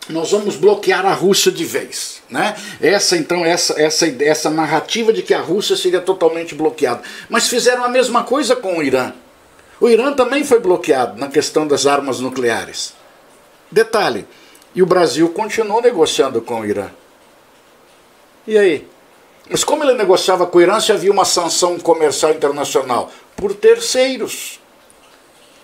[0.10, 2.21] nós vamos bloquear a Rússia de vez.
[2.30, 2.56] Né?
[2.82, 7.02] Essa então essa, essa, essa narrativa de que a Rússia seria totalmente bloqueada.
[7.30, 9.13] Mas fizeram a mesma coisa com o Irã.
[9.80, 12.94] O Irã também foi bloqueado na questão das armas nucleares.
[13.72, 14.26] Detalhe:
[14.74, 16.90] e o Brasil continuou negociando com o Irã.
[18.46, 18.88] E aí?
[19.50, 23.12] Mas como ele negociava com o Irã se havia uma sanção comercial internacional?
[23.36, 24.60] Por terceiros.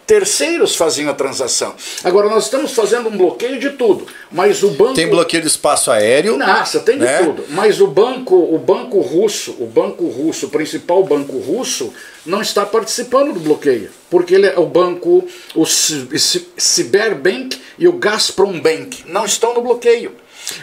[0.05, 1.73] Terceiros faziam a transação.
[2.03, 5.89] Agora nós estamos fazendo um bloqueio de tudo, mas o banco tem bloqueio do espaço
[5.89, 6.37] aéreo.
[6.37, 7.23] Nossa, tem de né?
[7.23, 7.45] tudo.
[7.49, 11.93] Mas o banco, o banco russo, o banco russo, o principal banco russo,
[12.25, 18.59] não está participando do bloqueio, porque ele é o banco, o Cyberbank e o Gazprom
[18.59, 20.15] Bank não estão no bloqueio.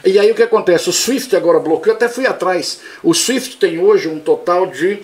[0.05, 0.91] E aí o que acontece?
[0.91, 2.81] O SWIFT agora bloqueou, até fui atrás.
[3.03, 4.99] O SWIFT tem hoje um total de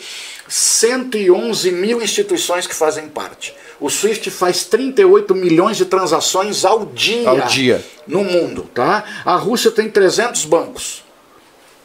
[0.48, 3.54] 111 mil instituições que fazem parte.
[3.78, 9.04] O Swift faz 38 milhões de transações ao dia, ao dia no mundo, tá?
[9.24, 11.04] A Rússia tem 300 bancos.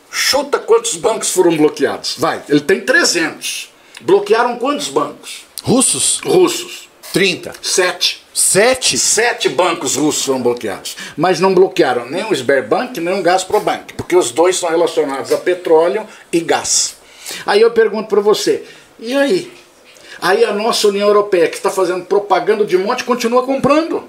[0.10, 2.15] Chuta quantos bancos foram bloqueados.
[2.17, 3.69] Vai, ele tem 300.
[4.01, 5.45] Bloquearam quantos bancos?
[5.63, 6.19] Russos?
[6.23, 6.89] Russos.
[7.13, 7.54] 30.
[7.62, 8.25] Sete.
[8.34, 8.97] Sete?
[8.97, 10.95] Sete bancos russos foram bloqueados.
[11.17, 15.38] Mas não bloquearam nem o Sberbank nem o Gazprobank, porque os dois são relacionados a
[15.38, 16.95] petróleo e gás.
[17.45, 18.63] Aí eu pergunto para você,
[18.99, 19.51] e aí?
[20.21, 24.07] Aí a nossa União Europeia, que está fazendo propaganda de monte, continua comprando.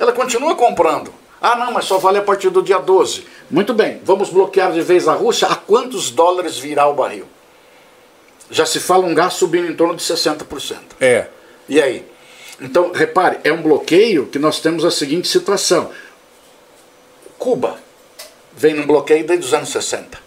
[0.00, 1.12] Ela continua comprando.
[1.40, 3.26] Ah, não, mas só vale a partir do dia 12.
[3.50, 5.48] Muito bem, vamos bloquear de vez a Rússia.
[5.48, 7.26] A quantos dólares virá o barril?
[8.50, 10.78] Já se fala um gás subindo em torno de 60%.
[11.00, 11.26] É.
[11.68, 12.06] E aí?
[12.60, 15.90] Então, repare, é um bloqueio que nós temos a seguinte situação.
[17.38, 17.76] Cuba
[18.54, 20.18] vem num bloqueio desde os anos 60.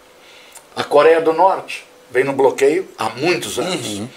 [0.75, 3.99] A Coreia do Norte vem num bloqueio há muitos anos.
[3.99, 4.09] Uhum.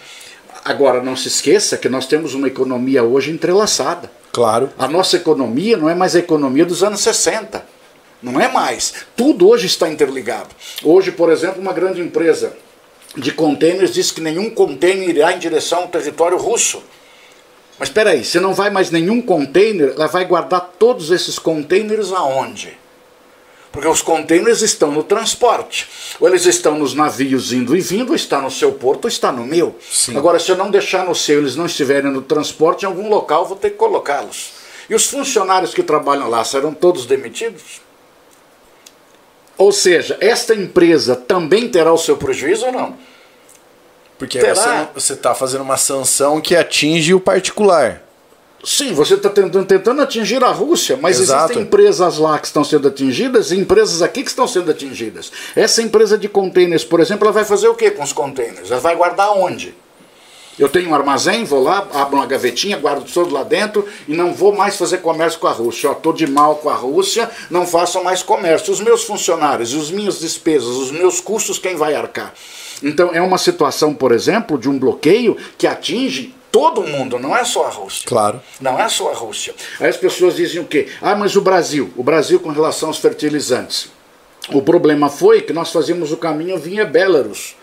[0.68, 4.10] Agora, não se esqueça que nós temos uma economia hoje entrelaçada.
[4.30, 4.68] Claro.
[4.78, 7.64] A nossa economia não é mais a economia dos anos 60.
[8.22, 8.92] Não é mais.
[9.16, 10.50] Tudo hoje está interligado.
[10.84, 12.52] Hoje, por exemplo, uma grande empresa
[13.16, 16.82] de contêineres diz que nenhum contêiner irá em direção ao território russo.
[17.78, 22.12] Mas espera aí, se não vai mais nenhum contêiner, ela vai guardar todos esses contêineres
[22.12, 22.76] aonde?
[23.70, 25.88] Porque os contêineres estão no transporte.
[26.18, 29.30] Ou eles estão nos navios indo e vindo, ou está no seu porto, ou está
[29.30, 29.76] no meu.
[29.90, 30.16] Sim.
[30.16, 33.46] Agora, se eu não deixar no seu, eles não estiverem no transporte, em algum local
[33.46, 34.52] vou ter que colocá-los.
[34.88, 37.82] E os funcionários que trabalham lá serão todos demitidos?
[39.58, 42.96] Ou seja, esta empresa também terá o seu prejuízo ou não?
[44.16, 44.40] Porque
[44.94, 48.02] você está fazendo uma sanção que atinge o particular.
[48.64, 51.44] Sim, você está tentando, tentando, atingir a Rússia, mas Exato.
[51.44, 55.30] existem empresas lá que estão sendo atingidas e empresas aqui que estão sendo atingidas.
[55.54, 58.70] Essa empresa de containers, por exemplo, ela vai fazer o que com os containers?
[58.70, 59.74] Ela vai guardar onde?
[60.58, 64.34] Eu tenho um armazém, vou lá, abro uma gavetinha, guardo tudo lá dentro e não
[64.34, 65.92] vou mais fazer comércio com a Rússia.
[65.92, 68.72] Estou de mal com a Rússia, não faço mais comércio.
[68.72, 72.34] Os meus funcionários, os minhas despesas, os meus custos, quem vai arcar?
[72.82, 77.44] Então é uma situação, por exemplo, de um bloqueio que atinge Todo mundo, não é
[77.44, 78.08] só a Rússia.
[78.08, 78.40] Claro.
[78.60, 79.54] Não é só a Rússia.
[79.78, 80.88] Aí as pessoas dizem o quê?
[81.00, 83.90] Ah, mas o Brasil, o Brasil com relação aos fertilizantes.
[84.52, 87.54] O problema foi que nós fazíamos o caminho vinha Belarus.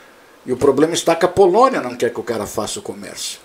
[0.46, 3.40] E o problema está que a Polônia não quer que o cara faça o comércio.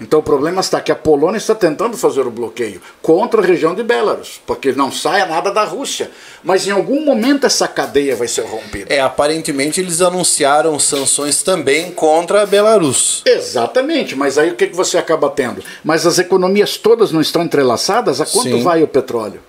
[0.00, 3.74] Então o problema está que a Polônia está tentando fazer o bloqueio contra a região
[3.74, 6.10] de Belarus, porque não saia nada da Rússia.
[6.42, 8.92] Mas em algum momento essa cadeia vai ser rompida.
[8.92, 13.22] É, aparentemente eles anunciaram sanções também contra a Belarus.
[13.26, 15.62] Exatamente, mas aí o que, que você acaba tendo?
[15.84, 18.22] Mas as economias todas não estão entrelaçadas?
[18.22, 18.62] A quanto Sim.
[18.62, 19.42] vai o petróleo?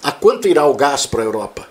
[0.00, 1.66] A quanto irá o gás para a Europa?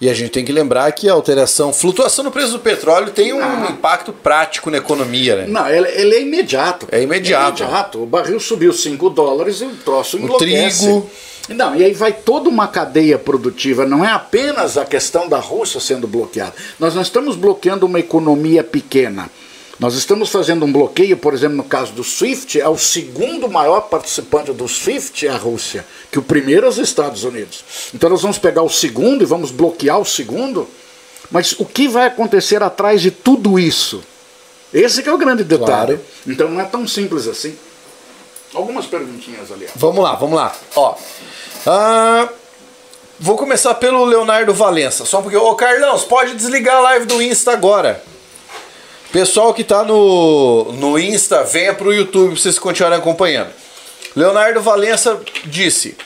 [0.00, 3.32] E a gente tem que lembrar que a alteração, flutuação no preço do petróleo tem
[3.32, 3.68] um ah.
[3.70, 5.46] impacto prático na economia, né?
[5.46, 6.86] Não, ele, ele, é imediato.
[6.90, 7.62] É imediato.
[7.62, 8.02] É imediato.
[8.02, 10.88] O barril subiu 5 dólares e o troço enlouquece.
[10.88, 11.10] O trigo.
[11.48, 15.78] Não, e aí vai toda uma cadeia produtiva, não é apenas a questão da Rússia
[15.78, 16.54] sendo bloqueada.
[16.78, 19.30] Nós não estamos bloqueando uma economia pequena.
[19.78, 23.82] Nós estamos fazendo um bloqueio, por exemplo, no caso do SWIFT, é o segundo maior
[23.82, 27.62] participante do SWIFT é a Rússia, que o primeiro é os Estados Unidos.
[27.94, 30.66] Então nós vamos pegar o segundo e vamos bloquear o segundo.
[31.30, 34.02] Mas o que vai acontecer atrás de tudo isso?
[34.72, 35.96] Esse que é o grande detalhe.
[35.96, 36.00] Claro.
[36.26, 37.54] Então não é tão simples assim.
[38.54, 39.68] Algumas perguntinhas ali.
[39.74, 40.56] Vamos lá, vamos lá.
[40.74, 42.28] Ó, uh,
[43.20, 45.04] vou começar pelo Leonardo Valença.
[45.04, 48.02] Só porque, ô Carlão, você pode desligar a live do Insta agora.
[49.16, 53.48] Pessoal que está no, no Insta, venha para o YouTube para vocês continuarem acompanhando.
[54.14, 55.96] Leonardo Valença disse: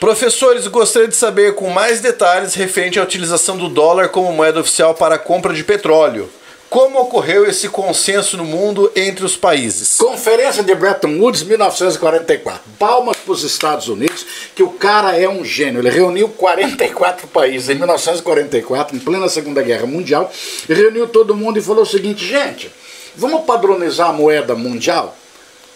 [0.00, 4.94] Professores, gostaria de saber com mais detalhes referente à utilização do dólar como moeda oficial
[4.94, 6.30] para a compra de petróleo.
[6.70, 9.96] Como ocorreu esse consenso no mundo entre os países?
[9.96, 12.60] Conferência de Bretton Woods, 1944.
[12.78, 15.80] Palmas para os Estados Unidos, que o cara é um gênio.
[15.80, 20.30] Ele reuniu 44 países em 1944, em plena Segunda Guerra Mundial,
[20.68, 22.70] e reuniu todo mundo e falou o seguinte: gente,
[23.16, 25.16] vamos padronizar a moeda mundial?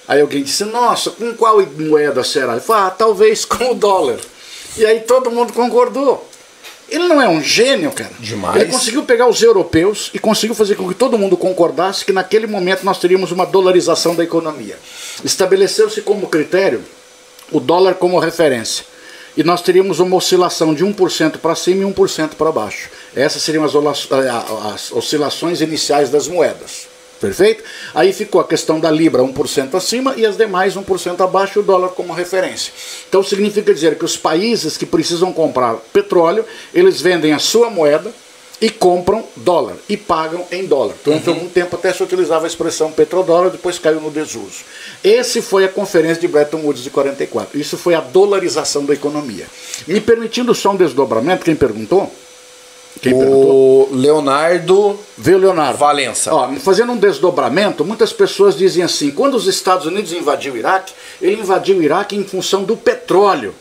[0.06, 2.52] Aí alguém disse: nossa, com qual moeda será?
[2.52, 4.18] Ele falou: ah, talvez com o dólar.
[4.76, 6.28] E aí todo mundo concordou.
[6.92, 8.12] Ele não é um gênio, cara.
[8.20, 8.60] Demais.
[8.60, 12.46] Ele conseguiu pegar os europeus e conseguiu fazer com que todo mundo concordasse que naquele
[12.46, 14.78] momento nós teríamos uma dolarização da economia.
[15.24, 16.84] Estabeleceu-se como critério
[17.50, 18.84] o dólar como referência.
[19.34, 22.90] E nós teríamos uma oscilação de 1% para cima e 1% para baixo.
[23.16, 26.91] Essas seriam as, as oscilações iniciais das moedas.
[27.22, 27.62] Perfeito?
[27.94, 31.90] Aí ficou a questão da Libra 1% acima e as demais 1% abaixo, o dólar
[31.90, 32.72] como referência.
[33.08, 38.12] Então significa dizer que os países que precisam comprar petróleo, eles vendem a sua moeda
[38.60, 40.94] e compram dólar e pagam em dólar.
[41.04, 41.34] Durante uhum.
[41.34, 44.64] algum tempo até se utilizava a expressão petrodólar, depois caiu no desuso.
[45.02, 47.56] Esse foi a conferência de Bretton Woods de 44.
[47.56, 49.46] Isso foi a dolarização da economia.
[49.86, 52.12] Me permitindo só um desdobramento, quem perguntou?
[53.00, 53.88] Quem o perguntou?
[53.92, 54.98] Leonardo.
[55.16, 55.78] Veio Leonardo.
[55.78, 56.34] Valença.
[56.34, 60.92] Ó, fazendo um desdobramento, muitas pessoas dizem assim: quando os Estados Unidos invadiu o Iraque,
[61.20, 63.54] ele invadiu o Iraque em função do petróleo.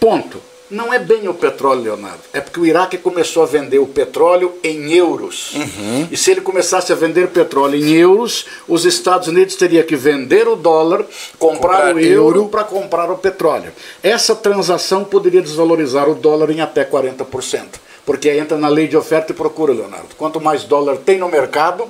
[0.00, 0.40] Ponto.
[0.70, 2.20] Não é bem o petróleo, Leonardo.
[2.32, 5.52] É porque o Iraque começou a vender o petróleo em euros.
[5.54, 6.08] Uhum.
[6.10, 10.48] E se ele começasse a vender petróleo em euros, os Estados Unidos teriam que vender
[10.48, 11.04] o dólar,
[11.38, 13.72] comprar, comprar o euro para comprar o petróleo.
[14.02, 17.83] Essa transação poderia desvalorizar o dólar em até 40%.
[18.04, 20.14] Porque entra na lei de oferta e procura, Leonardo.
[20.16, 21.88] Quanto mais dólar tem no mercado,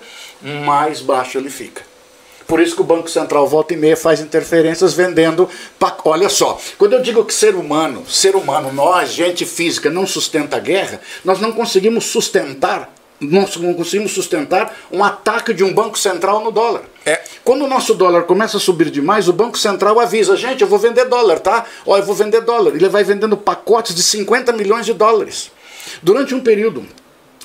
[0.65, 1.83] mais baixo ele fica.
[2.47, 5.49] Por isso que o Banco Central volta e meia faz interferências vendendo.
[6.05, 10.57] Olha só, quando eu digo que ser humano, ser humano, nós, gente física, não sustenta
[10.57, 15.99] a guerra, nós não conseguimos sustentar nós não conseguimos sustentar um ataque de um banco
[15.99, 16.83] central no dólar.
[17.07, 17.23] É.
[17.45, 20.79] Quando o nosso dólar começa a subir demais, o banco central avisa: gente, eu vou
[20.79, 21.65] vender dólar, tá?
[21.87, 22.75] Ó, eu vou vender dólar.
[22.75, 25.51] Ele vai vendendo pacotes de 50 milhões de dólares.
[26.03, 26.85] Durante um período,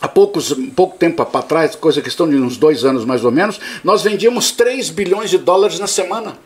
[0.01, 3.59] há poucos, pouco tempo para trás, coisa questão de uns dois anos mais ou menos,
[3.83, 6.37] nós vendíamos 3 bilhões de dólares na semana.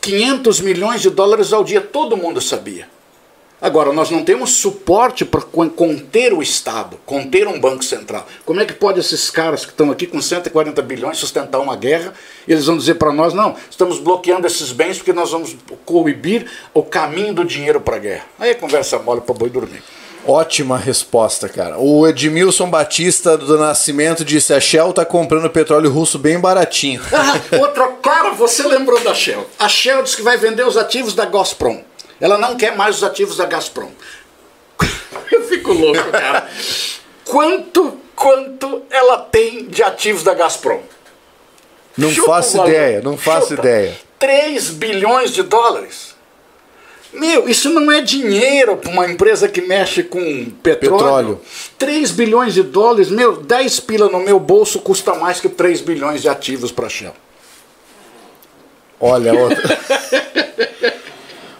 [0.00, 2.88] 500 milhões de dólares ao dia, todo mundo sabia.
[3.62, 8.26] Agora, nós não temos suporte para conter o Estado, conter um banco central.
[8.46, 12.14] Como é que pode esses caras que estão aqui com 140 bilhões sustentar uma guerra?
[12.48, 16.46] E eles vão dizer para nós, não, estamos bloqueando esses bens porque nós vamos coibir
[16.72, 18.24] o caminho do dinheiro para a guerra.
[18.38, 19.82] Aí é conversa mole para boi dormir.
[20.26, 21.78] Ótima resposta, cara.
[21.78, 27.00] O Edmilson Batista do Nascimento disse: a Shell tá comprando petróleo russo bem baratinho.
[27.12, 29.48] Ah, outra, cara, você lembrou da Shell.
[29.58, 31.82] A Shell disse que vai vender os ativos da Gazprom.
[32.20, 33.90] Ela não quer mais os ativos da Gazprom.
[35.30, 36.48] Eu fico louco, cara.
[37.24, 40.80] Quanto, quanto ela tem de ativos da Gazprom?
[41.96, 43.96] Não faço ideia, não faço ideia.
[44.18, 46.09] 3 bilhões de dólares.
[47.12, 50.20] Meu, isso não é dinheiro para uma empresa que mexe com
[50.62, 50.98] petróleo.
[50.98, 51.40] petróleo.
[51.76, 56.22] 3 bilhões de dólares, meu, 10 pila no meu bolso custa mais que 3 bilhões
[56.22, 57.14] de ativos para a Shell.
[59.00, 59.78] Olha, outra.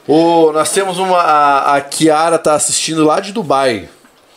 [0.06, 1.18] o, nós temos uma.
[1.18, 3.88] A, a Kiara tá assistindo lá de Dubai.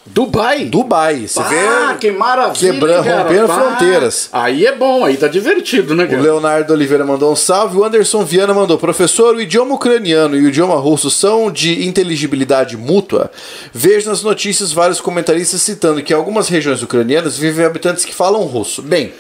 [0.06, 0.66] Dubai?
[0.66, 1.96] Dubai, você vê.
[2.00, 2.74] Que maravilha.
[2.74, 3.24] Quebrando, cara.
[3.24, 3.56] rompendo Pá.
[3.56, 4.30] fronteiras.
[4.34, 6.22] Aí é bom, aí tá divertido, né, O cara?
[6.22, 7.78] Leonardo Oliveira mandou um salve.
[7.78, 12.76] O Anderson Viana mandou: Professor, o idioma ucraniano e o idioma russo são de inteligibilidade
[12.76, 13.32] mútua?
[13.74, 18.42] Vejo nas notícias vários comentaristas citando que em algumas regiões ucranianas vivem habitantes que falam
[18.42, 18.82] russo.
[18.82, 19.14] Bem.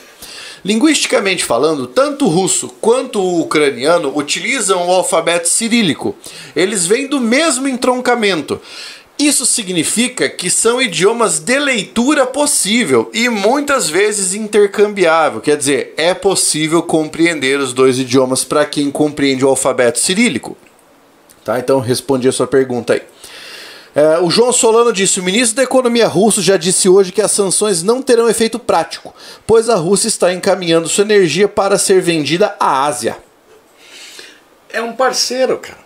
[0.65, 6.15] Linguisticamente falando, tanto o russo quanto o ucraniano utilizam o alfabeto cirílico.
[6.55, 8.61] Eles vêm do mesmo entroncamento.
[9.17, 15.39] Isso significa que são idiomas de leitura possível e muitas vezes intercambiável.
[15.39, 20.57] Quer dizer, é possível compreender os dois idiomas para quem compreende o alfabeto cirílico.
[21.45, 21.59] Tá?
[21.59, 23.01] Então respondi a sua pergunta aí.
[23.95, 27.31] É, o João Solano disse: o ministro da Economia russo já disse hoje que as
[27.31, 29.13] sanções não terão efeito prático,
[29.45, 33.17] pois a Rússia está encaminhando sua energia para ser vendida à Ásia.
[34.71, 35.82] É um parceiro, cara.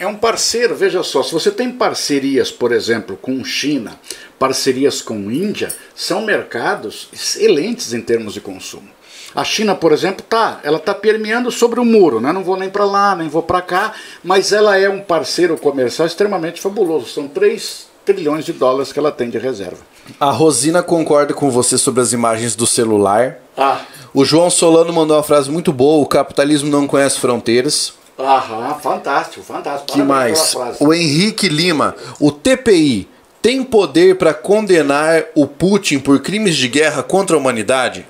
[0.00, 4.00] É um parceiro, veja só, se você tem parcerias, por exemplo, com China,
[4.38, 8.88] parcerias com Índia, são mercados excelentes em termos de consumo.
[9.34, 12.32] A China, por exemplo, tá, ela está permeando sobre o muro, né?
[12.32, 13.92] Não vou nem para lá, nem vou para cá,
[14.24, 17.10] mas ela é um parceiro comercial extremamente fabuloso.
[17.10, 19.82] São 3 trilhões de dólares que ela tem de reserva.
[20.18, 23.36] A Rosina concorda com você sobre as imagens do celular.
[23.54, 23.82] Ah,
[24.14, 27.99] O João Solano mandou uma frase muito boa: o capitalismo não conhece fronteiras.
[28.24, 29.92] Aham, fantástico, fantástico.
[29.92, 30.54] Que mais?
[30.78, 33.08] O Henrique Lima, o TPI
[33.42, 38.06] tem poder para condenar o Putin por crimes de guerra contra a humanidade?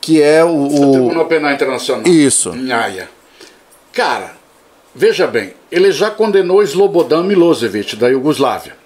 [0.00, 0.48] Que é o.
[0.66, 2.06] o- Tribunal Penal Internacional.
[2.06, 2.50] Isso.
[2.54, 3.08] Em Haia.
[3.92, 4.32] Cara,
[4.94, 8.76] veja bem, ele já condenou Slobodan Milosevic, da Iugoslávia.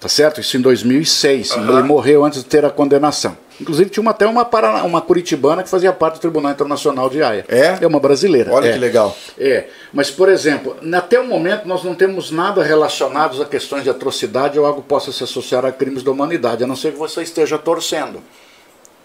[0.00, 0.40] Tá certo?
[0.40, 1.52] Isso em 2006.
[1.56, 3.36] Ele morreu antes de ter a condenação.
[3.60, 7.22] Inclusive tinha uma, até uma, Paraná- uma curitibana que fazia parte do Tribunal Internacional de
[7.22, 7.44] Haia.
[7.48, 7.78] É?
[7.80, 8.52] É uma brasileira.
[8.52, 8.72] Olha é.
[8.72, 9.16] que legal.
[9.38, 13.90] É, mas por exemplo, até o momento nós não temos nada relacionados a questões de
[13.90, 16.98] atrocidade ou algo que possa se associar a crimes da humanidade, a não ser que
[16.98, 18.22] você esteja torcendo.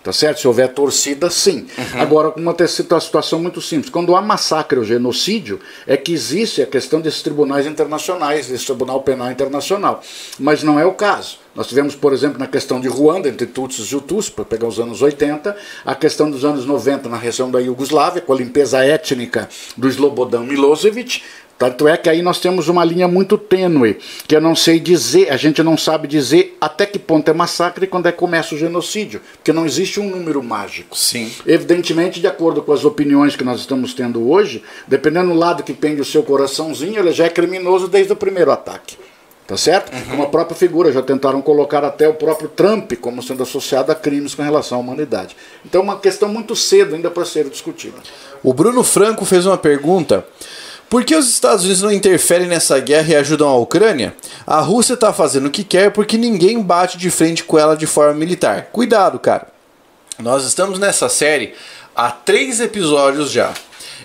[0.04, 0.40] Tá certo?
[0.42, 1.68] Se houver torcida, sim.
[1.94, 3.92] Agora, uma situação muito simples.
[3.92, 9.04] Quando há massacre ou genocídio, é que existe a questão desses tribunais internacionais, desse Tribunal
[9.04, 10.02] Penal Internacional.
[10.40, 11.38] Mas não é o caso.
[11.54, 14.80] Nós tivemos, por exemplo, na questão de Ruanda, entre Tutsis e Hutus, para pegar os
[14.80, 19.50] anos 80, a questão dos anos 90 na região da Iugoslávia, com a limpeza étnica
[19.78, 21.22] do Slobodan Milosevic.
[21.62, 25.32] Tanto é que aí nós temos uma linha muito tênue, que eu não sei dizer,
[25.32, 28.58] a gente não sabe dizer até que ponto é massacre e quando é começa o
[28.58, 30.98] genocídio, porque não existe um número mágico.
[30.98, 31.32] Sim.
[31.46, 35.72] Evidentemente, de acordo com as opiniões que nós estamos tendo hoje, dependendo do lado que
[35.72, 38.98] pende o seu coraçãozinho, ele já é criminoso desde o primeiro ataque.
[39.46, 39.92] Tá certo?
[40.10, 43.96] Como a própria figura, já tentaram colocar até o próprio Trump como sendo associado a
[43.96, 45.36] crimes com relação à humanidade.
[45.64, 47.98] Então é uma questão muito cedo ainda para ser discutida.
[48.42, 50.26] O Bruno Franco fez uma pergunta.
[50.92, 54.14] Por que os Estados Unidos não interferem nessa guerra e ajudam a Ucrânia?
[54.46, 57.88] A Rússia está fazendo o que quer porque ninguém bate de frente com ela de
[57.88, 58.64] forma militar.
[58.74, 59.48] Cuidado, cara.
[60.20, 61.54] Nós estamos nessa série
[61.96, 63.54] há três episódios já.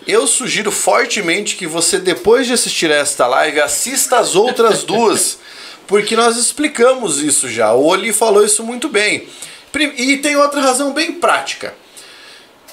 [0.06, 5.40] Eu sugiro fortemente que você, depois de assistir esta live, assista as outras duas,
[5.88, 7.72] porque nós explicamos isso já.
[7.72, 9.26] O Oli falou isso muito bem.
[9.96, 11.74] E tem outra razão bem prática.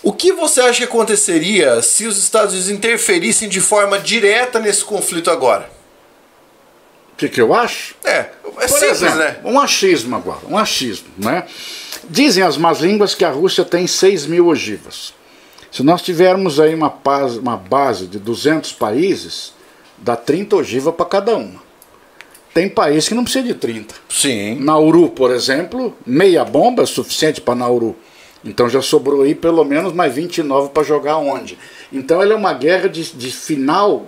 [0.04, 4.84] O que você acha que aconteceria se os Estados Unidos interferissem de forma direta nesse
[4.84, 5.70] conflito agora?
[7.13, 7.96] O que, que eu acho?
[8.04, 9.38] É, é Por simples, exemplo, né?
[9.46, 11.46] um achismo agora, um achismo, né?
[12.10, 15.13] Dizem as más línguas que a Rússia tem 6 mil ogivas.
[15.72, 19.54] Se nós tivermos aí uma, paz- uma base de 200 países,
[19.98, 21.62] dá 30 ogivas para cada uma.
[22.54, 23.96] Tem país que não precisa de 30.
[24.10, 24.60] Sim.
[24.60, 27.96] Nauru, por exemplo, meia bomba é suficiente para Nauru.
[28.44, 31.58] Então já sobrou aí pelo menos mais 29 para jogar onde.
[31.92, 34.08] Então ela é uma guerra de, de final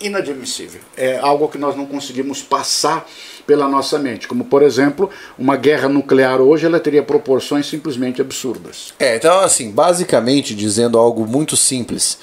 [0.00, 0.80] inadmissível.
[0.96, 3.06] É algo que nós não conseguimos passar
[3.46, 4.26] pela nossa mente.
[4.26, 8.92] Como, por exemplo, uma guerra nuclear hoje ela teria proporções simplesmente absurdas.
[8.98, 12.18] É, então assim, basicamente dizendo algo muito simples.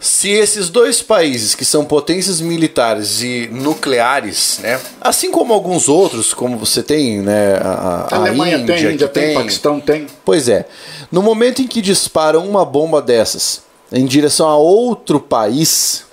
[0.00, 6.32] Se esses dois países que são potências militares e nucleares, né, assim como alguns outros,
[6.32, 10.06] como você tem, né, a, A a Alemanha Índia, tem, Índia que tem, Paquistão tem.
[10.24, 10.66] Pois é.
[11.12, 16.04] No momento em que disparam uma bomba dessas em direção a outro país,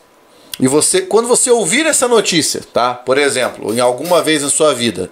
[0.59, 2.93] e você, quando você ouvir essa notícia, tá?
[2.93, 5.09] Por exemplo, em alguma vez na sua vida,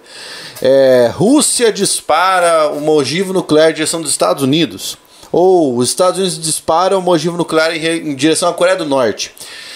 [0.60, 4.98] é, Rússia dispara uma ogiva nuclear em direção dos Estados Unidos,
[5.30, 9.34] ou os Estados Unidos disparam uma ogiva nuclear em, em direção à Coreia do Norte.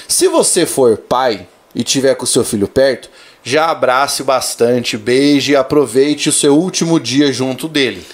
[0.09, 3.09] Se você for pai e tiver com o seu filho perto,
[3.43, 8.05] já abrace bastante, beije e aproveite o seu último dia junto dele.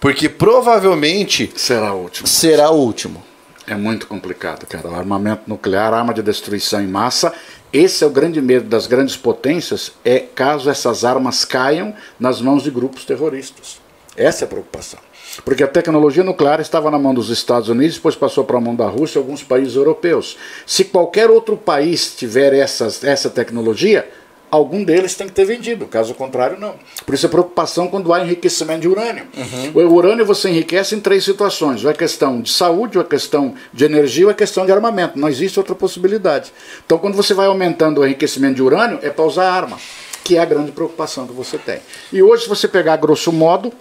[0.00, 2.26] Porque provavelmente Será o último.
[2.28, 3.22] será o último.
[3.66, 4.88] É muito complicado, cara.
[4.88, 7.32] O armamento nuclear, arma de destruição em massa,
[7.72, 12.62] esse é o grande medo das grandes potências, é caso essas armas caiam nas mãos
[12.62, 13.78] de grupos terroristas.
[14.16, 15.00] Essa é a preocupação.
[15.44, 18.74] Porque a tecnologia nuclear estava na mão dos Estados Unidos, depois passou para a mão
[18.74, 20.36] da Rússia e alguns países europeus.
[20.66, 24.08] Se qualquer outro país tiver essas, essa tecnologia,
[24.50, 26.74] algum deles tem que ter vendido, caso contrário, não.
[27.04, 29.26] Por isso a preocupação quando há enriquecimento de urânio.
[29.36, 29.88] Uhum.
[29.88, 33.54] O urânio você enriquece em três situações: ou é questão de saúde, ou é questão
[33.72, 35.18] de energia, ou é questão de armamento.
[35.18, 36.52] Não existe outra possibilidade.
[36.84, 39.78] Então, quando você vai aumentando o enriquecimento de urânio, é para usar arma,
[40.24, 41.80] que é a grande preocupação que você tem.
[42.12, 43.72] E hoje, se você pegar grosso modo,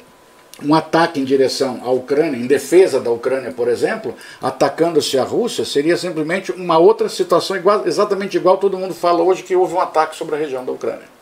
[0.64, 5.66] um ataque em direção à Ucrânia, em defesa da Ucrânia, por exemplo, atacando-se a Rússia,
[5.66, 9.82] seria simplesmente uma outra situação igual, exatamente igual todo mundo fala hoje que houve um
[9.82, 11.16] ataque sobre a região da Ucrânia.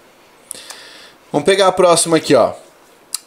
[1.32, 2.54] Vamos pegar a próxima aqui, ó.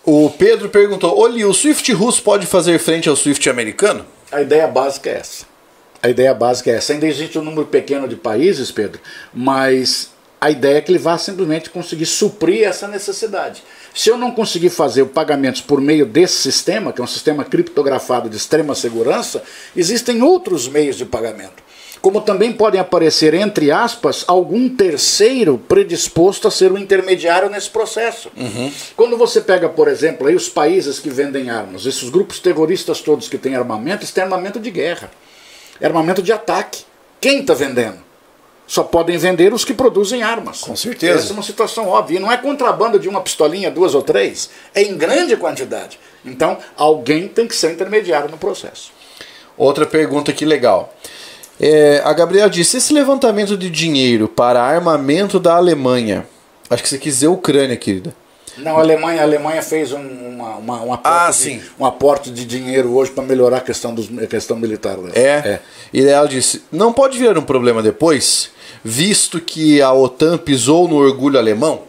[0.04, 4.06] O Pedro perguntou: Oli, o Swift russo pode fazer frente ao Swift americano?
[4.30, 5.44] A ideia básica é essa.
[6.00, 6.92] A ideia básica é essa.
[6.92, 9.00] Ainda existe um número pequeno de países, Pedro,
[9.34, 13.64] mas a ideia é que ele vá simplesmente conseguir suprir essa necessidade.
[13.96, 18.28] Se eu não conseguir fazer pagamentos por meio desse sistema, que é um sistema criptografado
[18.28, 19.42] de extrema segurança,
[19.74, 21.64] existem outros meios de pagamento.
[22.02, 28.30] Como também podem aparecer, entre aspas, algum terceiro predisposto a ser um intermediário nesse processo.
[28.36, 28.70] Uhum.
[28.94, 33.30] Quando você pega, por exemplo, aí os países que vendem armas, esses grupos terroristas todos
[33.30, 35.10] que têm armamento, isso tem armamento de guerra,
[35.82, 36.84] armamento de ataque.
[37.18, 38.05] Quem está vendendo?
[38.66, 40.60] Só podem vender os que produzem armas.
[40.60, 41.20] Com certeza.
[41.20, 42.16] Essa é uma situação óbvia.
[42.16, 44.50] E não é contrabando de uma pistolinha, duas ou três.
[44.74, 46.00] É em grande quantidade.
[46.24, 48.90] Então, alguém tem que ser intermediário no processo.
[49.56, 50.92] Outra pergunta que legal.
[51.60, 56.26] É, a Gabriel disse: esse levantamento de dinheiro para armamento da Alemanha.
[56.68, 58.12] Acho que você quis dizer Ucrânia, querida.
[58.58, 62.30] Não, a Alemanha, a Alemanha fez um, uma, uma, um, aporte ah, de, um aporte
[62.30, 64.96] de dinheiro hoje para melhorar a questão, dos, a questão militar.
[64.96, 65.12] Né?
[65.14, 65.20] É?
[65.20, 65.60] é.
[65.92, 68.50] E ela disse: não pode virar um problema depois?
[68.86, 71.82] Visto que a OTAN pisou no orgulho alemão?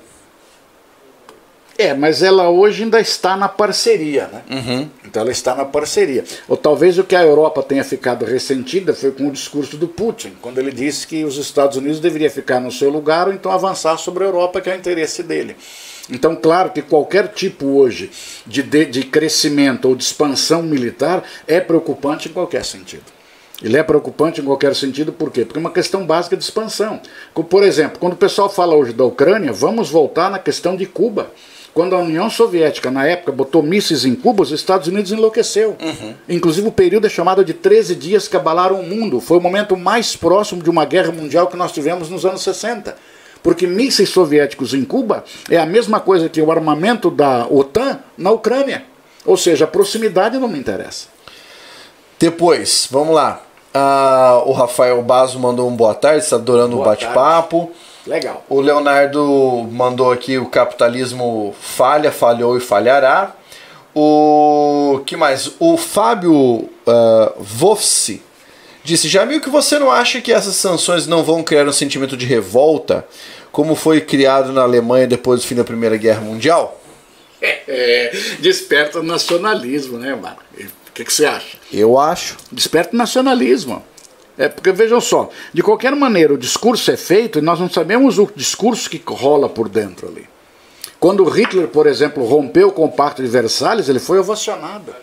[1.78, 4.42] É, mas ela hoje ainda está na parceria, né?
[4.50, 4.90] Uhum.
[5.06, 6.24] Então ela está na parceria.
[6.48, 10.34] Ou talvez o que a Europa tenha ficado ressentida foi com o discurso do Putin,
[10.42, 13.96] quando ele disse que os Estados Unidos deveriam ficar no seu lugar ou então avançar
[13.98, 15.56] sobre a Europa, que é o interesse dele.
[16.10, 18.10] Então, claro que qualquer tipo hoje
[18.48, 23.17] de, de, de crescimento ou de expansão militar é preocupante em qualquer sentido.
[23.62, 25.44] Ele é preocupante em qualquer sentido, por quê?
[25.44, 27.00] Porque é uma questão básica de expansão.
[27.50, 31.32] Por exemplo, quando o pessoal fala hoje da Ucrânia, vamos voltar na questão de Cuba.
[31.74, 35.76] Quando a União Soviética, na época, botou mísseis em Cuba, os Estados Unidos enlouqueceu.
[35.80, 36.14] Uhum.
[36.28, 39.20] Inclusive, o período é chamado de 13 dias que abalaram o mundo.
[39.20, 42.96] Foi o momento mais próximo de uma guerra mundial que nós tivemos nos anos 60.
[43.44, 48.32] Porque mísseis soviéticos em Cuba é a mesma coisa que o armamento da OTAN na
[48.32, 48.84] Ucrânia.
[49.24, 51.08] Ou seja, a proximidade não me interessa.
[52.20, 53.47] Depois, vamos lá.
[53.80, 57.72] Ah, o Rafael Basso mandou um boa tarde, está adorando o bate-papo.
[58.08, 58.44] Legal.
[58.50, 63.36] O Leonardo mandou aqui o capitalismo falha, falhou e falhará.
[63.94, 65.52] O que mais?
[65.60, 68.24] O Fábio uh, Vofsi
[68.84, 72.26] disse: Jamil, que você não acha que essas sanções não vão criar um sentimento de
[72.26, 73.06] revolta,
[73.52, 76.82] como foi criado na Alemanha depois do fim da Primeira Guerra Mundial?
[77.70, 80.38] É, desperta nacionalismo, né, mano?
[80.98, 81.58] Que, que você acha?
[81.72, 82.38] Eu acho.
[82.52, 83.84] Desperta o nacionalismo.
[84.38, 88.20] É porque vejam só, de qualquer maneira o discurso é feito e nós não sabemos
[88.20, 90.30] o discurso que rola por dentro ali.
[91.00, 94.94] Quando Hitler, por exemplo, rompeu com o Pacto de Versalhes, ele foi ovacionado.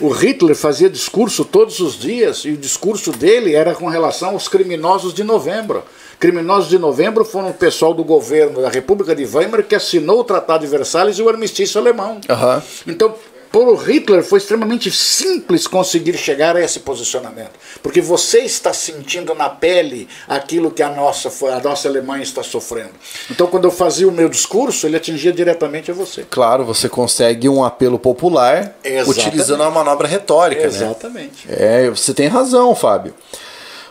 [0.00, 4.48] O Hitler fazia discurso todos os dias e o discurso dele era com relação aos
[4.48, 5.84] criminosos de novembro.
[6.18, 10.24] Criminosos de novembro foram o pessoal do governo da República de Weimar que assinou o
[10.24, 12.20] Tratado de Versalhes e o armistício alemão.
[12.28, 12.62] Uhum.
[12.88, 13.14] Então,
[13.54, 17.52] por Hitler foi extremamente simples conseguir chegar a esse posicionamento,
[17.84, 22.90] porque você está sentindo na pele aquilo que a nossa, a nossa Alemanha está sofrendo.
[23.30, 26.26] Então, quando eu fazia o meu discurso, ele atingia diretamente a você.
[26.28, 29.28] Claro, você consegue um apelo popular Exatamente.
[29.28, 30.62] utilizando uma manobra retórica.
[30.62, 30.66] Né?
[30.66, 31.46] Exatamente.
[31.46, 31.84] Né?
[31.84, 33.14] É, você tem razão, Fábio.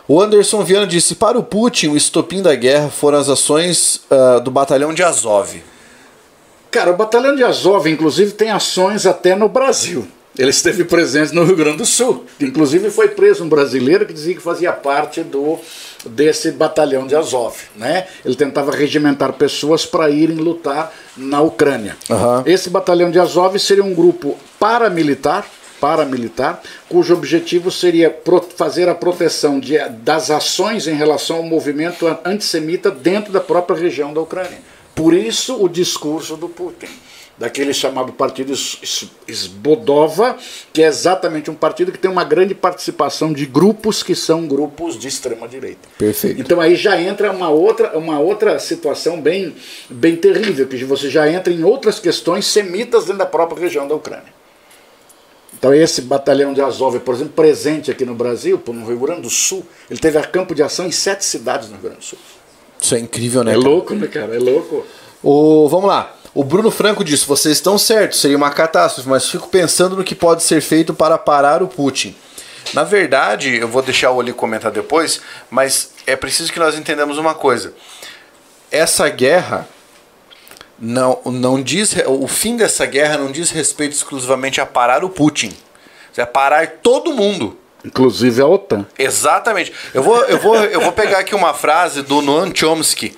[0.06, 4.42] O Anderson Viana disse: para o Putin, o estopim da guerra foram as ações uh,
[4.42, 5.56] do batalhão de Azov.
[6.74, 10.08] Cara, o Batalhão de Azov, inclusive, tem ações até no Brasil.
[10.36, 12.24] Ele esteve presente no Rio Grande do Sul.
[12.40, 15.56] Inclusive foi preso um brasileiro que dizia que fazia parte do
[16.04, 17.54] desse batalhão de Azov.
[17.76, 18.08] Né?
[18.24, 21.96] Ele tentava regimentar pessoas para irem lutar na Ucrânia.
[22.10, 22.42] Uhum.
[22.44, 25.46] Esse batalhão de Azov seria um grupo paramilitar,
[25.80, 28.12] paramilitar, cujo objetivo seria
[28.56, 34.12] fazer a proteção de, das ações em relação ao movimento antissemita dentro da própria região
[34.12, 34.73] da Ucrânia.
[34.94, 36.88] Por isso o discurso do Putin.
[37.36, 38.54] daquele chamado Partido
[39.28, 40.36] Sbodova,
[40.72, 44.98] que é exatamente um partido que tem uma grande participação de grupos que são grupos
[44.98, 45.88] de extrema direita.
[45.98, 46.40] Perfeito.
[46.40, 49.54] Então aí já entra uma outra, uma outra situação bem,
[49.90, 53.94] bem terrível, que você já entra em outras questões semitas dentro da própria região da
[53.94, 54.32] Ucrânia.
[55.58, 59.30] Então esse batalhão de Azov, por exemplo, presente aqui no Brasil, no Rio Grande do
[59.30, 62.18] Sul, ele teve a campo de ação em sete cidades no Rio Grande do Sul.
[62.80, 63.52] Isso é incrível, né?
[63.52, 64.34] É louco, né, cara?
[64.34, 64.84] É louco.
[65.22, 66.14] O, vamos lá.
[66.34, 70.14] O Bruno Franco disse: vocês estão certos, seria uma catástrofe, mas fico pensando no que
[70.14, 72.14] pode ser feito para parar o Putin.
[72.72, 75.20] Na verdade, eu vou deixar o Oli comentar depois,
[75.50, 77.72] mas é preciso que nós entendamos uma coisa.
[78.70, 79.68] Essa guerra
[80.78, 85.52] não, não diz o fim dessa guerra não diz respeito exclusivamente a parar o Putin,
[86.16, 87.58] é parar todo mundo.
[87.84, 88.86] Inclusive a OTAN.
[88.98, 89.72] Exatamente.
[89.92, 93.16] Eu vou, eu vou, eu vou pegar aqui uma frase do Noam Chomsky.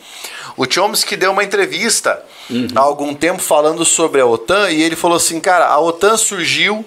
[0.57, 2.67] O Chomsky deu uma entrevista uhum.
[2.75, 6.85] há algum tempo falando sobre a OTAN e ele falou assim, cara, a OTAN surgiu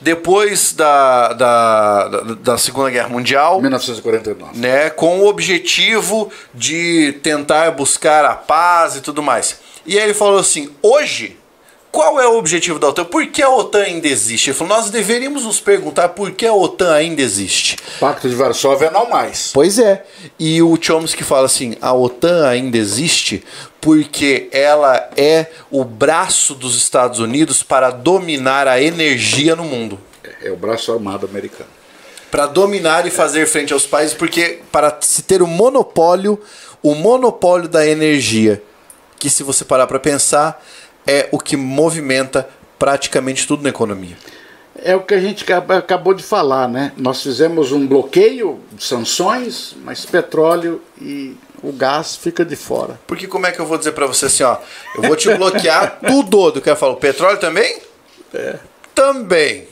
[0.00, 2.08] depois da, da,
[2.40, 3.60] da, Segunda Guerra Mundial.
[3.60, 4.58] 1949.
[4.58, 9.60] Né, com o objetivo de tentar buscar a paz e tudo mais.
[9.86, 11.36] E aí ele falou assim: hoje
[11.94, 13.04] qual é o objetivo da OTAN?
[13.04, 14.50] Por que a OTAN ainda existe?
[14.50, 17.76] Ele falou, nós deveríamos nos perguntar por que a OTAN ainda existe.
[18.00, 19.52] Pacto de Varsóvia não mais.
[19.54, 20.04] Pois é.
[20.36, 23.44] E o Chomsky fala assim, a OTAN ainda existe
[23.80, 29.96] porque ela é o braço dos Estados Unidos para dominar a energia no mundo.
[30.24, 31.70] É, é o braço armado americano.
[32.28, 36.42] Para dominar e fazer frente aos países, porque para se ter o monopólio,
[36.82, 38.60] o monopólio da energia,
[39.16, 40.60] que se você parar para pensar,
[41.06, 42.48] é o que movimenta
[42.78, 44.16] praticamente tudo na economia.
[44.76, 46.92] É o que a gente acabou de falar, né?
[46.96, 53.00] Nós fizemos um bloqueio, sanções, mas petróleo e o gás fica de fora.
[53.06, 54.58] Porque como é que eu vou dizer para você assim, ó,
[54.96, 57.78] eu vou te bloquear tudo do que eu falo, petróleo também?
[58.34, 58.58] É.
[58.94, 59.66] Também.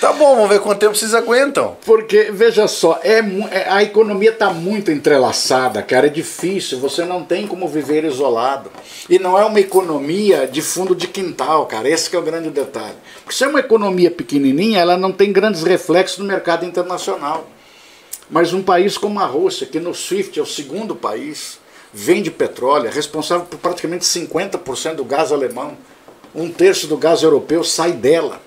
[0.00, 1.76] tá bom, vamos ver quanto tempo vocês aguentam.
[1.86, 3.18] Porque, veja só, é,
[3.50, 6.06] é a economia está muito entrelaçada, cara.
[6.06, 8.70] É difícil, você não tem como viver isolado.
[9.08, 11.88] E não é uma economia de fundo de quintal, cara.
[11.88, 12.96] Esse é o grande detalhe.
[13.24, 17.48] Porque se é uma economia pequenininha, ela não tem grandes reflexos no mercado internacional.
[18.28, 21.58] Mas um país como a Rússia, que no SWIFT é o segundo país,
[21.92, 25.76] vende petróleo, é responsável por praticamente 50% do gás alemão
[26.36, 28.40] um terço do gás europeu sai dela.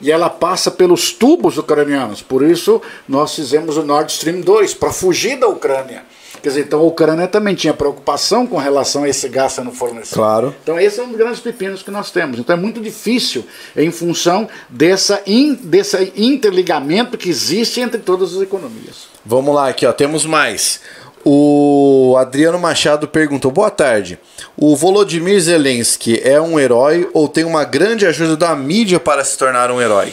[0.00, 2.22] E ela passa pelos tubos ucranianos.
[2.22, 6.02] Por isso, nós fizemos o Nord Stream 2, para fugir da Ucrânia.
[6.42, 10.16] Quer dizer, então a Ucrânia também tinha preocupação com relação a esse gás sendo fornecido.
[10.16, 10.52] Claro.
[10.60, 12.36] Então esse é um dos grandes pepinos que nós temos.
[12.36, 13.44] Então é muito difícil
[13.76, 19.06] em função dessa in, desse interligamento que existe entre todas as economias.
[19.24, 20.80] Vamos lá, aqui ó, temos mais.
[21.24, 24.18] O Adriano Machado perguntou: Boa tarde.
[24.56, 29.38] O Volodymyr Zelensky é um herói ou tem uma grande ajuda da mídia para se
[29.38, 30.12] tornar um herói?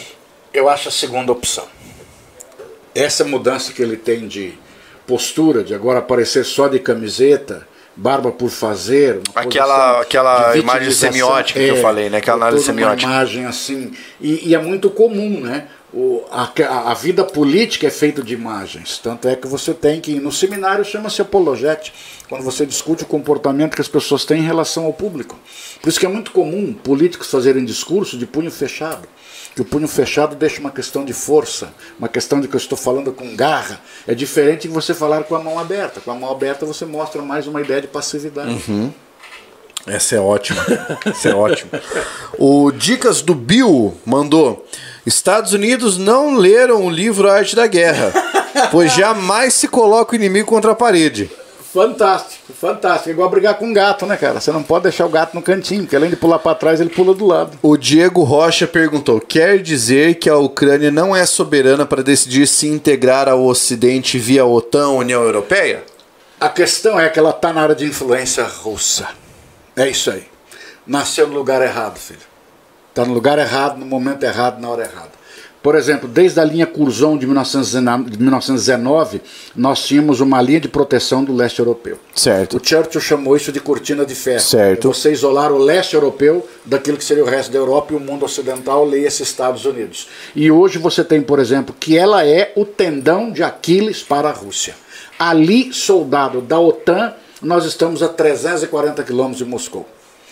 [0.54, 1.66] Eu acho a segunda opção.
[2.94, 4.54] Essa mudança que ele tem de
[5.08, 9.20] postura, de agora aparecer só de camiseta, barba por fazer.
[9.34, 12.20] aquela aquela imagem semiótica é, que eu é, falei, né?
[12.20, 13.08] Aquela análise semiótica.
[13.08, 13.92] Uma imagem assim.
[14.22, 15.68] E, e é muito comum, né?
[15.94, 16.52] O, a,
[16.92, 19.00] a, vida política é feita de imagens.
[19.00, 21.92] Tanto é que você tem que, no seminário chama-se apologete,
[22.28, 25.38] quando você discute o comportamento que as pessoas têm em relação ao público.
[25.82, 29.08] Por isso que é muito comum políticos fazerem discurso de punho fechado.
[29.56, 32.78] Que o punho fechado deixa uma questão de força, uma questão de que eu estou
[32.78, 33.82] falando com garra.
[34.08, 36.00] É diferente de você falar com a mão aberta.
[36.00, 38.62] Com a mão aberta você mostra mais uma ideia de passividade.
[38.68, 38.94] Uhum.
[39.88, 40.64] Essa é ótima.
[41.04, 41.72] Essa é ótima.
[42.38, 44.66] O Dicas do Bill mandou.
[45.06, 48.12] Estados Unidos não leram o livro Arte da Guerra,
[48.72, 51.30] pois jamais se coloca o inimigo contra a parede.
[51.72, 53.10] Fantástico, fantástico.
[53.10, 54.40] É igual brigar com um gato, né, cara?
[54.40, 56.90] Você não pode deixar o gato no cantinho, porque além de pular para trás, ele
[56.90, 57.60] pula do lado.
[57.62, 62.68] O Diego Rocha perguntou: quer dizer que a Ucrânia não é soberana para decidir se
[62.68, 65.84] integrar ao Ocidente via OTAN, União Europeia?
[66.40, 69.10] A questão é que ela está na área de influência russa.
[69.76, 70.24] É isso aí.
[70.88, 72.29] Nasceu no lugar errado, filho.
[72.90, 75.20] Está no lugar errado, no momento errado, na hora errada.
[75.62, 79.22] Por exemplo, desde a linha Curzon de 1919,
[79.54, 82.00] nós tínhamos uma linha de proteção do leste europeu.
[82.16, 82.58] Certo.
[82.58, 84.40] O Churchill chamou isso de cortina de ferro.
[84.40, 84.88] Certo.
[84.88, 88.24] Você isolar o leste europeu daquilo que seria o resto da Europa e o mundo
[88.24, 90.08] ocidental, leia-se Estados Unidos.
[90.34, 94.34] E hoje você tem, por exemplo, que ela é o tendão de Aquiles para a
[94.34, 94.76] Rússia.
[95.18, 99.86] Ali, soldado da OTAN, nós estamos a 340 quilômetros de Moscou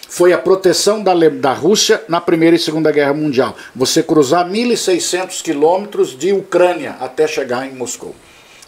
[0.07, 3.55] foi a proteção da, da Rússia na Primeira e Segunda Guerra Mundial.
[3.75, 8.15] Você cruzar 1.600 quilômetros de Ucrânia até chegar em Moscou.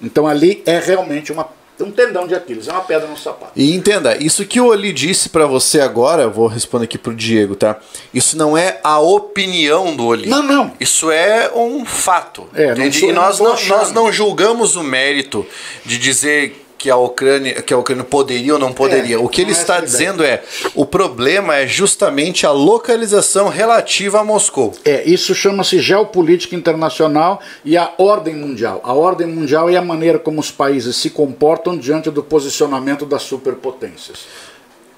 [0.01, 1.47] Então ali é realmente uma
[1.79, 3.53] Um tendão de Aquiles, é uma pedra no sapato.
[3.55, 7.55] E entenda, isso que o Oli disse para você agora, vou responder aqui pro Diego,
[7.55, 7.79] tá?
[8.13, 10.27] Isso não é a opinião do Oli.
[10.27, 10.73] Não, não.
[10.77, 12.49] Isso é um fato.
[12.53, 15.45] É, não e nós não, nós não julgamos o mérito
[15.85, 19.15] de dizer que a Ucrânia, que a Ucrânia poderia ou não poderia.
[19.15, 20.41] É, o que ele é está dizendo é,
[20.73, 24.73] o problema é justamente a localização relativa a Moscou.
[24.85, 28.79] É, isso chama-se geopolítica internacional e a ordem mundial.
[28.85, 33.23] A ordem mundial é a maneira como os países se comportam diante do posicionamento das
[33.23, 34.19] superpotências.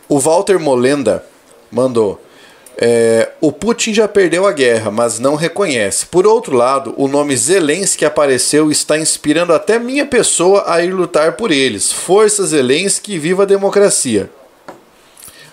[0.08, 1.26] O Walter Molenda
[1.72, 2.22] mandou.
[2.78, 6.06] É, o Putin já perdeu a guerra, mas não reconhece.
[6.06, 10.92] Por outro lado, o nome Zelensky apareceu e está inspirando até minha pessoa a ir
[10.92, 11.92] lutar por eles.
[11.92, 14.30] Força Zelensky, viva a democracia.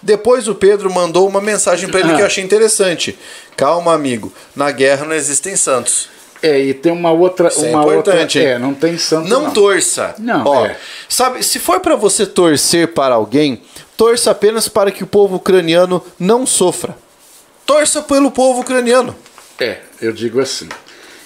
[0.01, 3.19] Depois o Pedro mandou uma mensagem para ele que eu achei interessante.
[3.57, 4.33] Calma, amigo.
[4.55, 6.09] Na guerra não existem santos.
[6.41, 7.49] É, e tem uma outra.
[7.49, 9.29] Isso é uma importante, outra é, não tem santo.
[9.29, 10.15] Não, torça.
[10.19, 10.77] Não, Ó, é.
[11.09, 13.61] Sabe, se for para você torcer para alguém,
[13.97, 16.97] torça apenas para que o povo ucraniano não sofra.
[17.69, 19.15] Torça pelo povo ucraniano.
[19.61, 20.71] É, eu digo assim.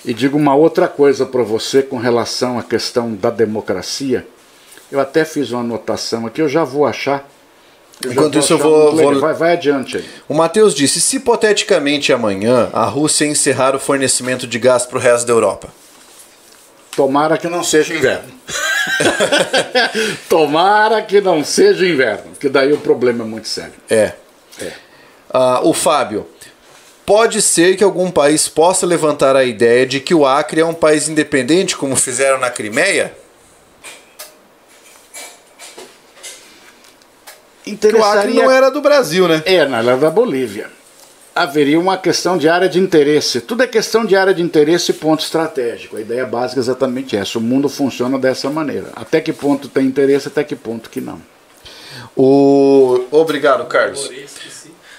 [0.04, 4.26] E digo uma outra coisa para você com relação à questão da democracia.
[4.90, 7.28] Eu até fiz uma anotação aqui, eu já vou achar.
[8.04, 10.04] Enquanto isso, eu vou- vou- Vai, vai adiante aí.
[10.28, 15.00] O Matheus disse: se hipoteticamente amanhã a Rússia encerrar o fornecimento de gás para o
[15.00, 15.68] resto da Europa,
[16.96, 18.28] Tomara que não seja inverno.
[20.28, 23.72] Tomara que não seja inverno, porque daí o problema é muito sério.
[23.88, 24.12] é.
[24.60, 24.72] É.
[25.32, 26.26] Ah, o Fábio.
[27.04, 30.74] Pode ser que algum país possa levantar a ideia de que o Acre é um
[30.74, 33.12] país independente, como fizeram na Crimeia?
[37.64, 39.42] Que o Acre não era do Brasil, né?
[39.44, 40.70] É, na era da Bolívia.
[41.34, 43.40] Haveria uma questão de área de interesse.
[43.40, 45.96] Tudo é questão de área de interesse e ponto estratégico.
[45.96, 47.38] A ideia básica é exatamente essa.
[47.38, 48.88] O mundo funciona dessa maneira.
[48.94, 51.20] Até que ponto tem interesse, até que ponto que não.
[52.14, 53.06] O...
[53.10, 54.10] Obrigado, Carlos.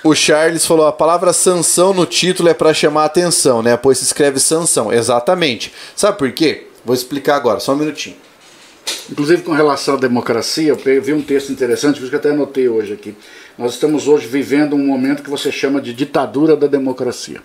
[0.03, 3.77] O Charles falou: a palavra sanção no título é para chamar a atenção, né?
[3.77, 4.91] Pois se escreve sanção.
[4.91, 5.73] Exatamente.
[5.95, 6.67] Sabe por quê?
[6.83, 8.17] Vou explicar agora, só um minutinho.
[9.09, 12.31] Inclusive, com relação à democracia, eu vi um texto interessante, por isso que eu até
[12.31, 13.15] anotei hoje aqui.
[13.57, 17.41] Nós estamos hoje vivendo um momento que você chama de ditadura da democracia.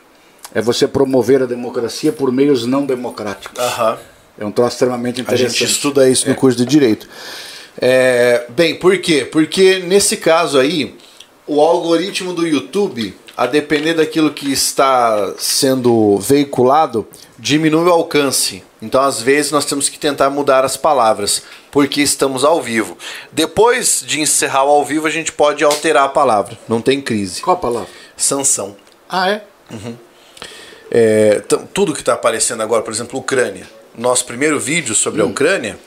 [0.54, 3.58] É você promover a democracia por meios não democráticos.
[3.62, 3.98] Aham.
[4.38, 5.58] É um troço extremamente A interessante.
[5.58, 7.08] gente estuda isso no curso de Direito.
[7.80, 9.28] É, bem, por quê?
[9.30, 10.94] Porque nesse caso aí,
[11.48, 17.06] o algoritmo do YouTube, a depender daquilo que está sendo veiculado,
[17.38, 18.62] diminui o alcance.
[18.82, 22.96] Então, às vezes, nós temos que tentar mudar as palavras, porque estamos ao vivo.
[23.32, 26.58] Depois de encerrar o ao vivo, a gente pode alterar a palavra.
[26.68, 27.40] Não tem crise.
[27.40, 27.88] Qual a palavra?
[28.16, 28.76] Sanção.
[29.08, 29.42] Ah, é?
[30.90, 33.66] É, t- tudo que está aparecendo agora, por exemplo, Ucrânia.
[33.96, 35.78] Nosso primeiro vídeo sobre a Ucrânia,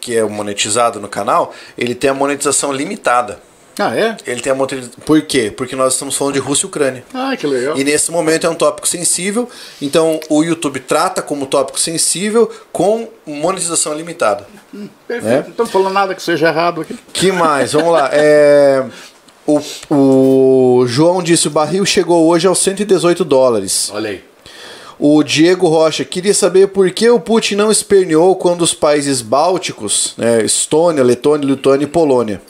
[0.00, 3.40] que é monetizado no canal, ele tem a monetização limitada.
[3.78, 4.16] Ah, é?
[4.26, 4.94] Ele tem a monetização.
[5.04, 5.52] Por quê?
[5.54, 7.04] Porque nós estamos falando de Rússia e Ucrânia.
[7.12, 7.76] Ah, que legal.
[7.78, 9.48] E nesse momento é um tópico sensível,
[9.80, 14.46] então o YouTube trata como tópico sensível com monetização limitada.
[15.06, 15.26] Perfeito.
[15.26, 15.42] É?
[15.42, 16.98] Não estamos falando nada que seja errado aqui.
[17.12, 17.72] Que mais?
[17.74, 18.08] Vamos lá.
[18.12, 18.84] É,
[19.46, 19.60] o,
[19.90, 23.90] o João disse: o barril chegou hoje aos 118 dólares.
[23.92, 24.24] Olha aí.
[24.98, 30.14] O Diego Rocha queria saber por que o Putin não esperneou quando os países bálticos,
[30.16, 32.40] né, Estônia, Letônia, Lituânia e Polônia.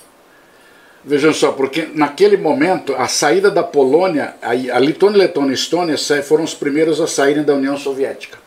[1.06, 6.42] Vejam só, porque naquele momento, a saída da Polônia, a, Letônia, Letônia e Estônia foram
[6.42, 8.38] os primeiros a saírem da União Soviética.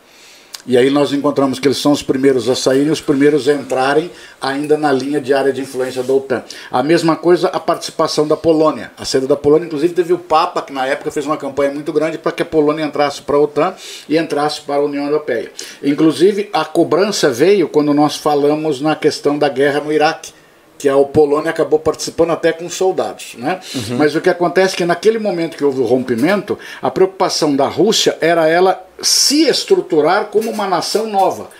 [0.66, 4.10] E aí nós encontramos que eles são os primeiros a saírem os primeiros a entrarem
[4.38, 6.44] ainda na linha de área de influência da OTAN.
[6.70, 8.90] A mesma coisa a participação da Polônia.
[8.98, 11.90] A saída da Polônia, inclusive, teve o Papa, que na época fez uma campanha muito
[11.94, 13.74] grande para que a Polônia entrasse para a OTAN
[14.06, 15.50] e entrasse para a União Europeia.
[15.82, 20.39] Inclusive, a cobrança veio quando nós falamos na questão da guerra no Iraque
[20.80, 23.34] que a Polônia acabou participando até com soldados.
[23.36, 23.60] Né?
[23.98, 27.68] Mas o que acontece é que naquele momento que houve o rompimento, a preocupação da
[27.68, 31.50] Rússia era ela se estruturar como uma nação nova,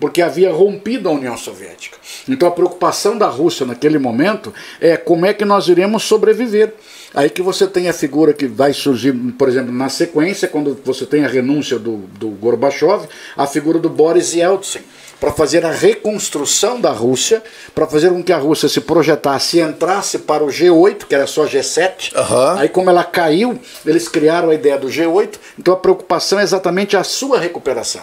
[0.00, 1.98] porque havia rompido a União Soviética.
[2.26, 6.72] Então a preocupação da Rússia naquele momento é como é que nós iremos sobreviver.
[7.12, 11.04] Aí que você tem a figura que vai surgir, por exemplo, na sequência, quando você
[11.04, 13.06] tem a renúncia do, do Gorbachev,
[13.36, 14.80] a figura do Boris Yeltsin
[15.22, 17.40] para fazer a reconstrução da Rússia,
[17.72, 21.28] para fazer com que a Rússia se projetasse e entrasse para o G8, que era
[21.28, 22.12] só G7.
[22.16, 22.56] Aham.
[22.58, 23.56] Aí, como ela caiu,
[23.86, 25.34] eles criaram a ideia do G8.
[25.56, 28.02] Então, a preocupação é exatamente a sua recuperação.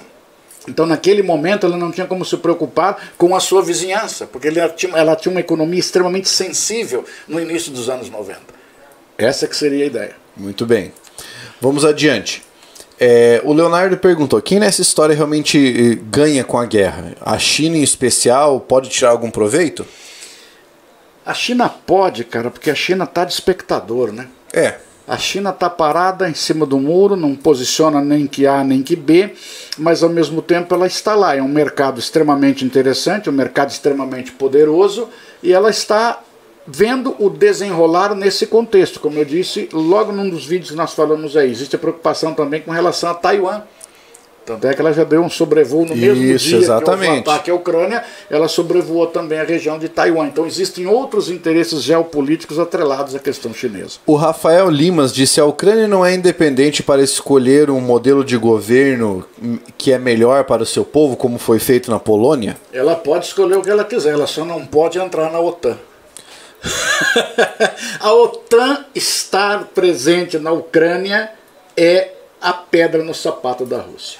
[0.66, 4.70] Então, naquele momento, ela não tinha como se preocupar com a sua vizinhança, porque ela
[4.70, 8.40] tinha, ela tinha uma economia extremamente sensível no início dos anos 90.
[9.18, 10.16] Essa que seria a ideia.
[10.38, 10.94] Muito bem.
[11.60, 12.42] Vamos adiante.
[13.00, 17.14] É, o Leonardo perguntou: quem nessa história realmente eh, ganha com a guerra?
[17.22, 19.86] A China em especial pode tirar algum proveito?
[21.26, 24.28] A China pode, cara, porque a China tá de espectador, né?
[24.52, 24.76] É.
[25.08, 28.96] A China está parada em cima do muro, não posiciona nem que A nem que
[28.96, 29.34] B,
[29.78, 31.36] mas ao mesmo tempo ela está lá.
[31.36, 35.10] É um mercado extremamente interessante, um mercado extremamente poderoso,
[35.42, 36.22] e ela está
[36.66, 39.00] vendo o desenrolar nesse contexto.
[39.00, 42.62] Como eu disse, logo num dos vídeos que nós falamos aí, existe a preocupação também
[42.62, 43.62] com relação a Taiwan.
[44.50, 47.02] Tanto é que ela já deu um sobrevoo no mesmo Isso, dia exatamente.
[47.02, 50.26] que houve o ataque à Ucrânia, ela sobrevoou também a região de Taiwan.
[50.26, 54.00] Então existem outros interesses geopolíticos atrelados à questão chinesa.
[54.08, 59.24] O Rafael Limas disse: a Ucrânia não é independente para escolher um modelo de governo
[59.78, 62.58] que é melhor para o seu povo, como foi feito na Polônia?
[62.74, 65.78] Ela pode escolher o que ela quiser, ela só não pode entrar na OTAN.
[68.00, 71.32] a OTAN estar presente na Ucrânia
[71.76, 74.20] é a pedra no sapato da Rússia.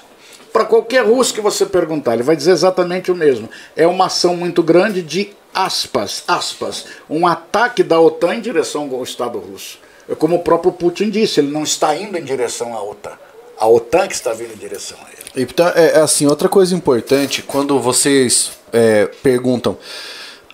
[0.52, 3.48] Para qualquer russo que você perguntar, ele vai dizer exatamente o mesmo.
[3.76, 9.02] É uma ação muito grande de aspas, aspas, um ataque da OTAN em direção ao
[9.02, 9.78] Estado russo.
[10.08, 13.12] É como o próprio Putin disse, ele não está indo em direção à OTAN.
[13.58, 15.44] A OTAN que está vindo em direção a ele.
[15.44, 19.78] Então, é, é assim, outra coisa importante, quando vocês é, perguntam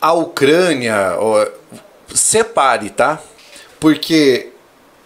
[0.07, 1.45] a Ucrânia, ó,
[2.15, 3.21] separe, tá?
[3.81, 4.51] Porque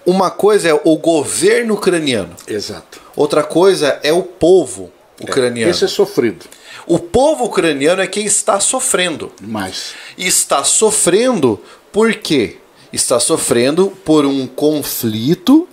[0.05, 2.37] uma coisa é o governo ucraniano.
[2.47, 3.01] Exato.
[3.17, 5.71] Outra coisa é o povo ucraniano.
[5.71, 6.45] Esse é sofrido.
[6.87, 9.33] O povo ucraniano é quem está sofrendo.
[9.41, 9.95] Mas.
[10.19, 11.59] E está sofrendo
[11.91, 12.59] por quê?
[12.93, 15.67] Está sofrendo por um conflito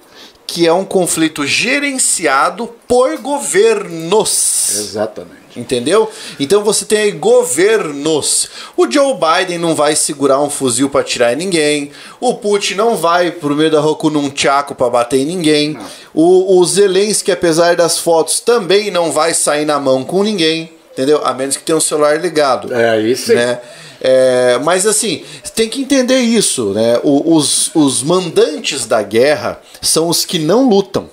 [0.45, 4.69] que é um conflito gerenciado por governos.
[4.71, 5.46] Exatamente.
[5.57, 6.09] Entendeu?
[6.39, 8.47] Então você tem aí governos.
[8.77, 11.91] O Joe Biden não vai segurar um fuzil para atirar em ninguém.
[12.19, 15.77] O Putin não vai pro meio da rua com um tchaco para bater em ninguém.
[16.13, 20.71] O, o Zelensky, apesar das fotos, também não vai sair na mão com ninguém.
[20.93, 21.21] Entendeu?
[21.23, 22.73] A menos que tenha um celular ligado.
[22.73, 23.33] É isso.
[23.33, 23.59] Né?
[23.99, 25.23] É, mas assim,
[25.55, 26.99] tem que entender isso, né?
[27.03, 31.09] O, os, os mandantes da guerra são os que não lutam.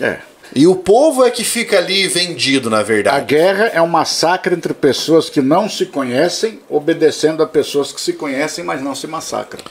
[0.00, 0.18] É.
[0.54, 3.26] E o povo é que fica ali vendido, na A verdade.
[3.26, 8.14] guerra é um massacre entre pessoas que não se conhecem, obedecendo a pessoas que se
[8.14, 9.62] conhecem, mas não se massacram.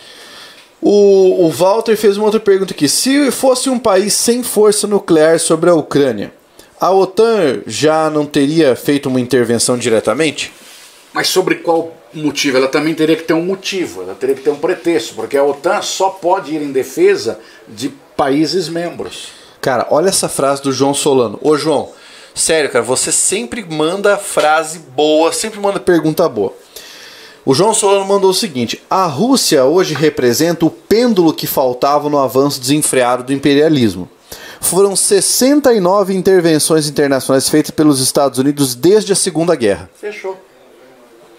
[0.81, 2.87] O, o Walter fez uma outra pergunta aqui.
[2.87, 6.31] Se fosse um país sem força nuclear sobre a Ucrânia,
[6.79, 10.53] a OTAN já não teria feito uma intervenção diretamente?
[11.13, 12.55] Mas sobre qual motivo?
[12.55, 15.43] Ela também teria que ter um motivo, ela teria que ter um pretexto, porque a
[15.43, 19.38] OTAN só pode ir em defesa de países membros.
[19.61, 21.37] Cara, olha essa frase do João Solano.
[21.41, 21.89] Ô João,
[22.33, 26.53] sério, cara, você sempre manda frase boa, sempre manda pergunta boa.
[27.45, 32.19] O João Solano mandou o seguinte: a Rússia hoje representa o pêndulo que faltava no
[32.19, 34.09] avanço desenfreado do imperialismo.
[34.61, 39.89] Foram 69 intervenções internacionais feitas pelos Estados Unidos desde a Segunda Guerra.
[39.95, 40.37] Fechou.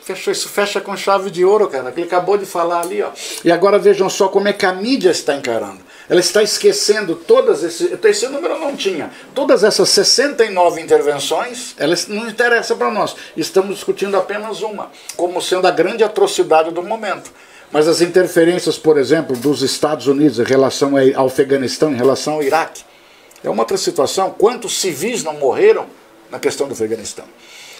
[0.02, 3.10] Fechou, isso fecha com chave de ouro, cara, ele acabou de falar ali, ó.
[3.44, 5.78] E agora vejam só como é que a mídia está encarando.
[6.10, 7.88] Ela está esquecendo todas esses.
[8.04, 9.12] Esse número não tinha.
[9.32, 13.14] Todas essas 69 intervenções, elas não interessam para nós.
[13.36, 17.30] Estamos discutindo apenas uma, como sendo a grande atrocidade do momento.
[17.70, 22.42] Mas as interferências, por exemplo, dos Estados Unidos em relação ao Afeganistão, em relação ao
[22.42, 22.82] Iraque,
[23.44, 24.34] é uma outra situação.
[24.36, 25.86] Quantos civis não morreram
[26.28, 27.24] na questão do Afeganistão?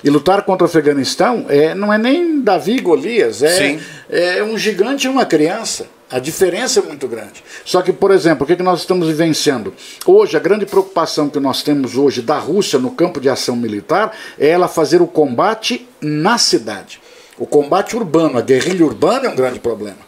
[0.05, 3.76] E lutar contra o Afeganistão é, não é nem Davi e Golias, é,
[4.09, 5.89] é um gigante e uma criança.
[6.11, 7.45] A diferença é muito grande.
[7.65, 9.73] Só que, por exemplo, o que, que nós estamos vivenciando?
[10.05, 14.13] Hoje, a grande preocupação que nós temos hoje da Rússia no campo de ação militar
[14.37, 17.01] é ela fazer o combate na cidade.
[17.39, 19.99] O combate urbano, a guerrilha urbana é um grande problema.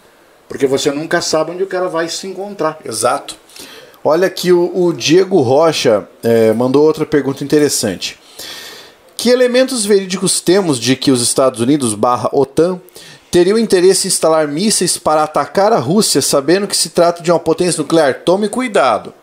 [0.48, 2.78] Porque você nunca sabe onde o cara vai se encontrar.
[2.84, 3.36] Exato.
[4.02, 8.18] Olha aqui, o, o Diego Rocha é, mandou outra pergunta interessante.
[9.16, 12.80] Que elementos verídicos temos de que os Estados Unidos barra OTAN
[13.32, 17.40] teriam interesse em instalar mísseis para atacar a Rússia, sabendo que se trata de uma
[17.40, 18.20] potência nuclear?
[18.24, 19.14] Tome cuidado.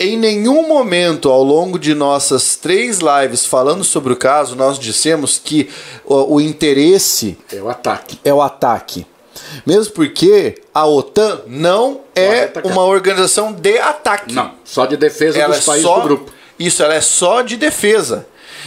[0.00, 5.38] Em nenhum momento ao longo de nossas três lives falando sobre o caso, nós dissemos
[5.38, 5.68] que
[6.04, 8.18] o, o interesse É o ataque.
[8.24, 9.06] é o ataque.
[9.66, 14.34] Mesmo porque a OTAN não é uma organização de ataque.
[14.34, 16.32] Não, só de defesa Ela é dos países só, do grupo.
[16.58, 18.26] Isso, ela é só de defesa.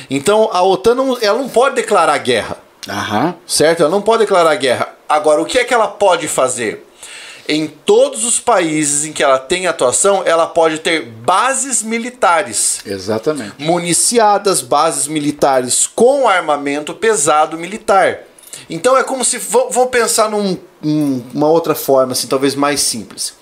[0.10, 2.58] Então a OTAN não, ela não pode declarar guerra,
[2.88, 3.36] Aham.
[3.46, 3.82] certo?
[3.82, 4.90] Ela não pode declarar guerra.
[5.08, 6.86] Agora, o que é que ela pode fazer?
[7.50, 13.54] Em todos os países em que ela tem atuação, ela pode ter bases militares Exatamente.
[13.58, 18.20] municiadas, bases militares com armamento pesado militar.
[18.70, 19.38] Então é como se.
[19.38, 23.34] Vamos pensar numa outra forma, assim, talvez mais simples.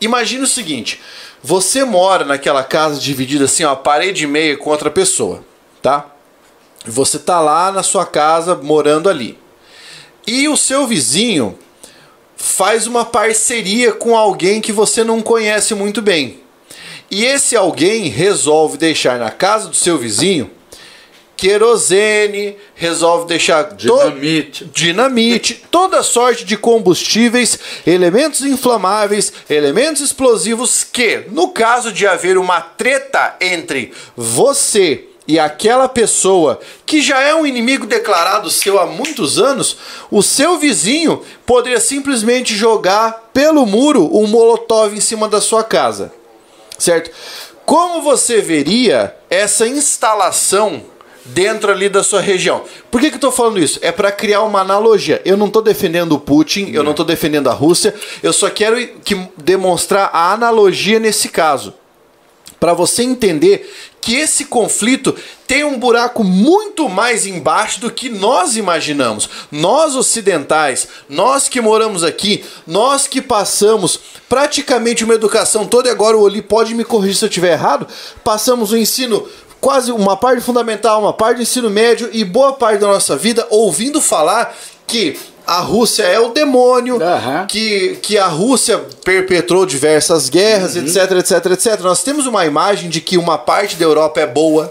[0.00, 1.00] Imagina o seguinte:
[1.42, 5.44] você mora naquela casa dividida assim, ó, parede e meia com outra pessoa,
[5.80, 6.06] tá?
[6.86, 9.38] Você tá lá na sua casa morando ali.
[10.26, 11.58] E o seu vizinho
[12.36, 16.40] faz uma parceria com alguém que você não conhece muito bem.
[17.10, 20.50] E esse alguém resolve deixar na casa do seu vizinho
[21.38, 27.56] querosene, resolve deixar dinamite, to dinamite, toda sorte de combustíveis,
[27.86, 35.86] elementos inflamáveis, elementos explosivos que, no caso de haver uma treta entre você e aquela
[35.86, 39.76] pessoa que já é um inimigo declarado seu há muitos anos,
[40.10, 46.10] o seu vizinho poderia simplesmente jogar pelo muro um molotov em cima da sua casa.
[46.78, 47.10] Certo?
[47.66, 50.82] Como você veria essa instalação
[51.26, 52.64] dentro ali da sua região.
[52.90, 53.78] Por que, que eu estou falando isso?
[53.82, 55.20] É para criar uma analogia.
[55.26, 58.78] Eu não estou defendendo o Putin, eu não estou defendendo a Rússia, eu só quero
[59.04, 61.74] que demonstrar a analogia nesse caso.
[62.58, 63.70] Para você entender
[64.08, 65.14] que esse conflito
[65.46, 69.28] tem um buraco muito mais embaixo do que nós imaginamos.
[69.52, 76.16] Nós ocidentais, nós que moramos aqui, nós que passamos praticamente uma educação toda, e agora
[76.16, 77.86] o Oli pode me corrigir se eu estiver errado,
[78.24, 79.28] passamos o ensino
[79.60, 83.46] quase uma parte fundamental, uma parte do ensino médio e boa parte da nossa vida
[83.50, 84.56] ouvindo falar
[84.86, 85.18] que
[85.48, 87.46] a Rússia é o demônio, uhum.
[87.46, 90.82] que, que a Rússia perpetrou diversas guerras, uhum.
[90.82, 91.80] etc, etc, etc.
[91.80, 94.70] Nós temos uma imagem de que uma parte da Europa é boa,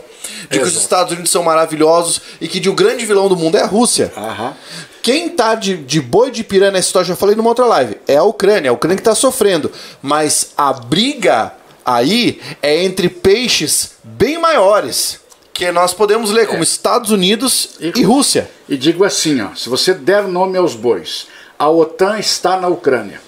[0.52, 0.60] de Exato.
[0.60, 3.58] que os Estados Unidos são maravilhosos e que de o um grande vilão do mundo
[3.58, 4.14] é a Rússia.
[4.16, 4.54] Uhum.
[5.02, 8.18] Quem tá de, de boi de piranha nessa história, já falei numa outra live, é
[8.18, 8.68] a Ucrânia.
[8.68, 9.72] É a Ucrânia que tá sofrendo.
[10.00, 11.54] Mas a briga
[11.84, 15.22] aí é entre peixes bem maiores
[15.58, 16.64] que nós podemos ler como é.
[16.64, 18.48] Estados Unidos e, e, Rússia.
[18.70, 21.26] E digo assim, ó, se você der nome aos bois,
[21.58, 23.20] a OTAN está na Ucrânia.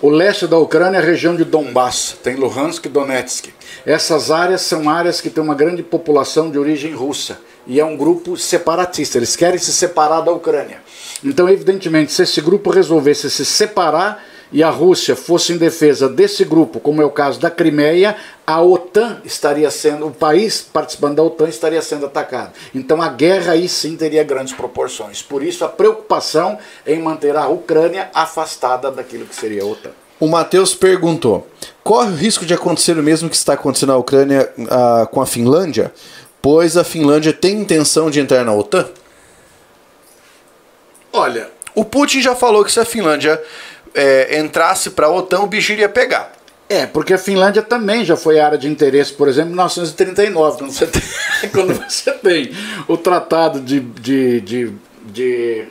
[0.00, 3.50] O leste da Ucrânia é a região de Donbass, tem Luhansk e Donetsk.
[3.84, 7.98] Essas áreas são áreas que têm uma grande população de origem russa e é um
[7.98, 9.18] grupo separatista.
[9.18, 10.82] Eles querem se separar da Ucrânia.
[11.22, 14.24] Então, evidentemente, se esse grupo resolvesse se separar
[14.54, 18.62] e a Rússia fosse em defesa desse grupo, como é o caso da Crimeia, a
[18.62, 22.52] OTAN estaria sendo, o país participando da OTAN estaria sendo atacado.
[22.72, 25.20] Então a guerra aí sim teria grandes proporções.
[25.20, 29.90] Por isso a preocupação em manter a Ucrânia afastada daquilo que seria a OTAN.
[30.20, 31.48] O Matheus perguntou:
[31.82, 35.26] corre o risco de acontecer o mesmo que está acontecendo na Ucrânia uh, com a
[35.26, 35.92] Finlândia?
[36.40, 38.88] Pois a Finlândia tem intenção de entrar na OTAN?
[41.12, 43.42] Olha, o Putin já falou que se a Finlândia
[43.94, 46.32] é, entrasse para a OTAN, o bicho iria pegar.
[46.68, 50.72] É, porque a Finlândia também já foi área de interesse, por exemplo, em 1939, quando
[50.72, 51.02] você tem,
[51.50, 52.52] quando você tem
[52.88, 54.72] o tratado de, de, de,
[55.04, 55.64] de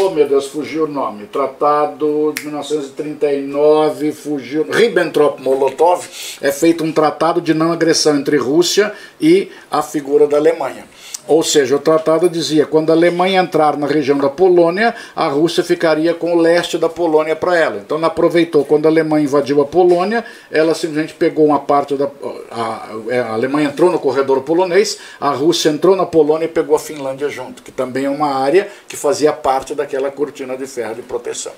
[0.00, 1.26] Oh meu Deus, fugiu o nome.
[1.26, 4.64] Tratado de 1939, fugiu.
[4.70, 6.06] Ribbentrop-Molotov
[6.40, 10.84] é feito um tratado de não agressão entre Rússia e a figura da Alemanha.
[11.28, 15.62] Ou seja, o tratado dizia quando a Alemanha entrar na região da Polônia, a Rússia
[15.62, 17.76] ficaria com o leste da Polônia para ela.
[17.76, 22.08] Então ela aproveitou quando a Alemanha invadiu a Polônia, ela simplesmente pegou uma parte da.
[22.50, 22.88] A,
[23.28, 27.28] a Alemanha entrou no corredor polonês, a Rússia entrou na Polônia e pegou a Finlândia
[27.28, 31.52] junto, que também é uma área que fazia parte daquela cortina de ferro de proteção.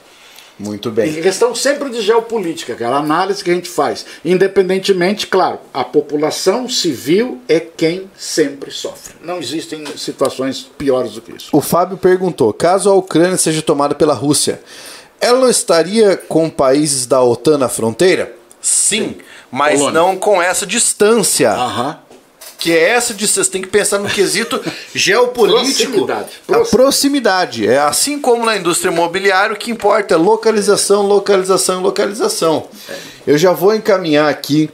[0.60, 1.18] Muito bem.
[1.18, 4.04] Em questão sempre de geopolítica, aquela análise que a gente faz.
[4.22, 9.14] Independentemente, claro, a população civil é quem sempre sofre.
[9.22, 11.48] Não existem situações piores do que isso.
[11.50, 14.60] O Fábio perguntou: caso a Ucrânia seja tomada pela Rússia,
[15.18, 18.34] ela não estaria com países da OTAN na fronteira?
[18.60, 19.16] Sim, Sim.
[19.50, 19.98] mas Polônia.
[19.98, 21.52] não com essa distância.
[21.52, 22.09] Aham
[22.60, 24.60] que é essa de vocês têm que pensar no quesito
[24.94, 26.06] geopolítico.
[26.06, 26.30] Proximidade.
[26.48, 27.66] A proximidade.
[27.66, 32.68] É assim como na indústria imobiliária, o que importa é localização, localização e localização.
[33.26, 34.70] Eu já vou encaminhar aqui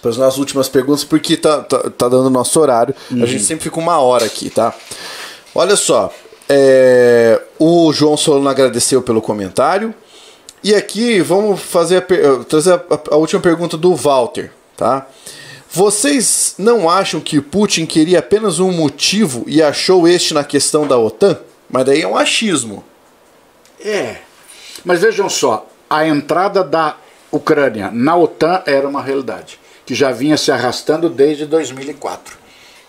[0.00, 2.94] para as nossas últimas perguntas, porque tá, tá, tá dando nosso horário.
[3.10, 3.22] Uhum.
[3.22, 4.74] A gente sempre fica uma hora aqui, tá?
[5.54, 6.10] Olha só.
[6.48, 9.94] É, o João Solano agradeceu pelo comentário.
[10.64, 15.06] E aqui vamos fazer a, trazer a, a última pergunta do Walter, tá?
[15.74, 20.98] Vocês não acham que Putin queria apenas um motivo e achou este na questão da
[20.98, 21.38] OTAN?
[21.70, 22.84] Mas daí é um achismo.
[23.82, 24.16] É.
[24.84, 26.96] Mas vejam só, a entrada da
[27.30, 32.36] Ucrânia na OTAN era uma realidade, que já vinha se arrastando desde 2004.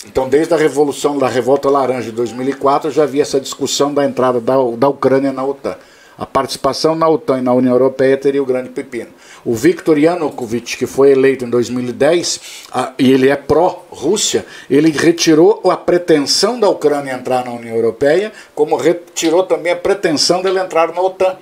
[0.05, 4.41] Então, desde a revolução da Revolta Laranja de 2004, já havia essa discussão da entrada
[4.41, 5.77] da, da Ucrânia na OTAN.
[6.17, 9.09] A participação na OTAN e na União Europeia teria o grande pepino.
[9.43, 12.39] O Viktor Yanukovych, que foi eleito em 2010,
[12.71, 18.31] a, e ele é pró-Rússia, ele retirou a pretensão da Ucrânia entrar na União Europeia,
[18.53, 21.35] como retirou também a pretensão dele entrar na OTAN.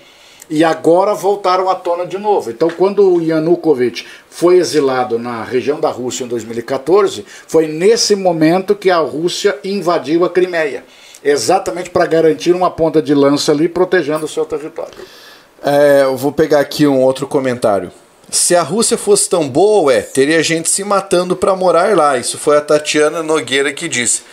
[0.49, 2.49] E agora voltaram à tona de novo.
[2.51, 8.75] Então, quando o Yanukovych foi exilado na região da Rússia em 2014, foi nesse momento
[8.75, 10.83] que a Rússia invadiu a Crimeia.
[11.23, 14.93] Exatamente para garantir uma ponta de lança ali protegendo o seu território.
[15.63, 17.91] É, eu vou pegar aqui um outro comentário.
[18.29, 22.17] Se a Rússia fosse tão boa, ué, teria gente se matando para morar lá.
[22.17, 24.23] Isso foi a Tatiana Nogueira que disse.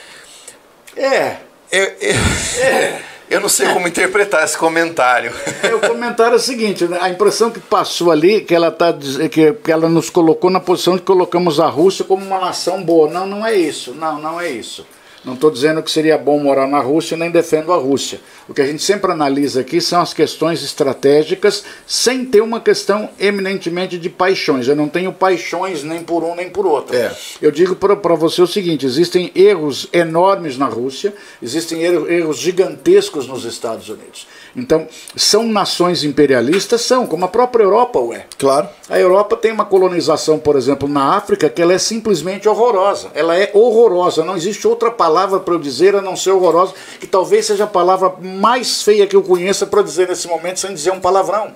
[0.97, 1.37] É.
[1.71, 2.15] Eu, eu,
[2.63, 3.03] é.
[3.29, 5.33] eu não sei como interpretar esse comentário.
[5.63, 6.97] É, o comentário é o seguinte: né?
[7.01, 8.95] a impressão que passou ali, que ela, tá,
[9.31, 13.11] que, que ela nos colocou na posição de colocamos a Rússia como uma nação boa.
[13.11, 13.93] Não, não é isso.
[13.95, 14.87] Não, não é isso.
[15.25, 18.21] Não estou dizendo que seria bom morar na Rússia, nem defendo a Rússia.
[18.49, 23.11] O que a gente sempre analisa aqui são as questões estratégicas, sem ter uma questão
[23.19, 24.69] eminentemente de paixões.
[24.69, 26.97] Eu não tenho paixões nem por um nem por outro.
[26.97, 27.15] É.
[27.43, 31.13] Eu digo para você o seguinte: existem erros enormes na Rússia,
[31.43, 34.27] existem erros gigantescos nos Estados Unidos.
[34.59, 34.87] Então,
[35.17, 36.83] são nações imperialistas?
[36.83, 38.27] São, como a própria Europa é.
[38.39, 38.69] Claro.
[38.89, 43.09] A Europa tem uma colonização, por exemplo, na África, que ela é simplesmente horrorosa.
[43.15, 44.25] Ela é horrorosa.
[44.25, 47.69] Não existe outra palavra para eu dizer a não ser horrorosa, que talvez seja a
[47.69, 51.53] palavra mais feia que eu conheça para dizer nesse momento, sem dizer um palavrão.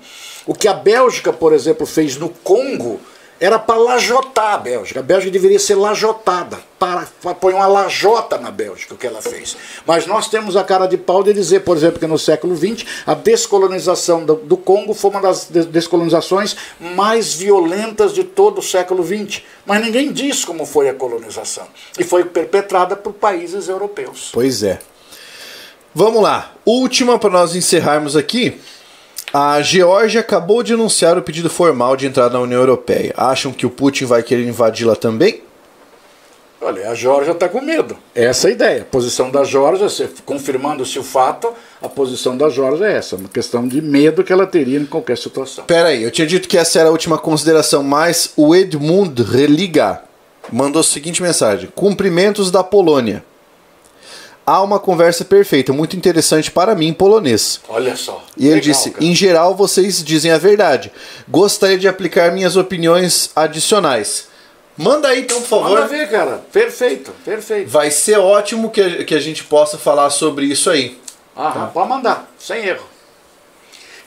[0.46, 3.00] O que a Bélgica, por exemplo, fez no Congo
[3.42, 5.00] era para lajotar a Bélgica.
[5.00, 6.60] A Bélgica deveria ser lajotada.
[6.78, 7.08] Para,
[7.40, 9.56] põe uma lajota na Bélgica, o que ela fez.
[9.84, 12.84] Mas nós temos a cara de pau de dizer, por exemplo, que no século XX
[13.04, 16.56] a descolonização do, do Congo foi uma das descolonizações
[16.94, 19.42] mais violentas de todo o século XX.
[19.66, 21.66] Mas ninguém diz como foi a colonização.
[21.98, 24.30] E foi perpetrada por países europeus.
[24.32, 24.78] Pois é.
[25.92, 26.52] Vamos lá.
[26.64, 28.60] Última para nós encerrarmos aqui.
[29.32, 33.14] A Geórgia acabou de anunciar o pedido formal de entrada na União Europeia.
[33.16, 35.40] Acham que o Putin vai querer invadi-la também?
[36.60, 37.96] Olha, a Geórgia está com medo.
[38.14, 38.82] Essa é a ideia.
[38.82, 39.86] A posição da Geórgia,
[40.26, 43.16] confirmando-se o fato, a posição da Geórgia é essa.
[43.16, 45.64] Uma questão de medo que ela teria em qualquer situação.
[45.64, 50.02] Pera aí, eu tinha dito que essa era a última consideração, mas o Edmund Religa
[50.52, 53.24] mandou a seguinte mensagem: Cumprimentos da Polônia
[54.46, 57.60] há uma conversa perfeita, muito interessante para mim em polonês.
[57.68, 58.24] Olha só.
[58.36, 59.04] E ele Legal, disse: cara.
[59.04, 60.92] em geral vocês dizem a verdade.
[61.28, 64.28] Gostaria de aplicar minhas opiniões adicionais.
[64.76, 65.70] Manda aí então, por favor.
[65.70, 66.42] Manda ver, cara.
[66.52, 67.68] Perfeito, perfeito.
[67.68, 70.98] Vai ser ótimo que a, que a gente possa falar sobre isso aí.
[71.36, 71.66] Ah, tá.
[71.66, 72.86] pode mandar, sem erro.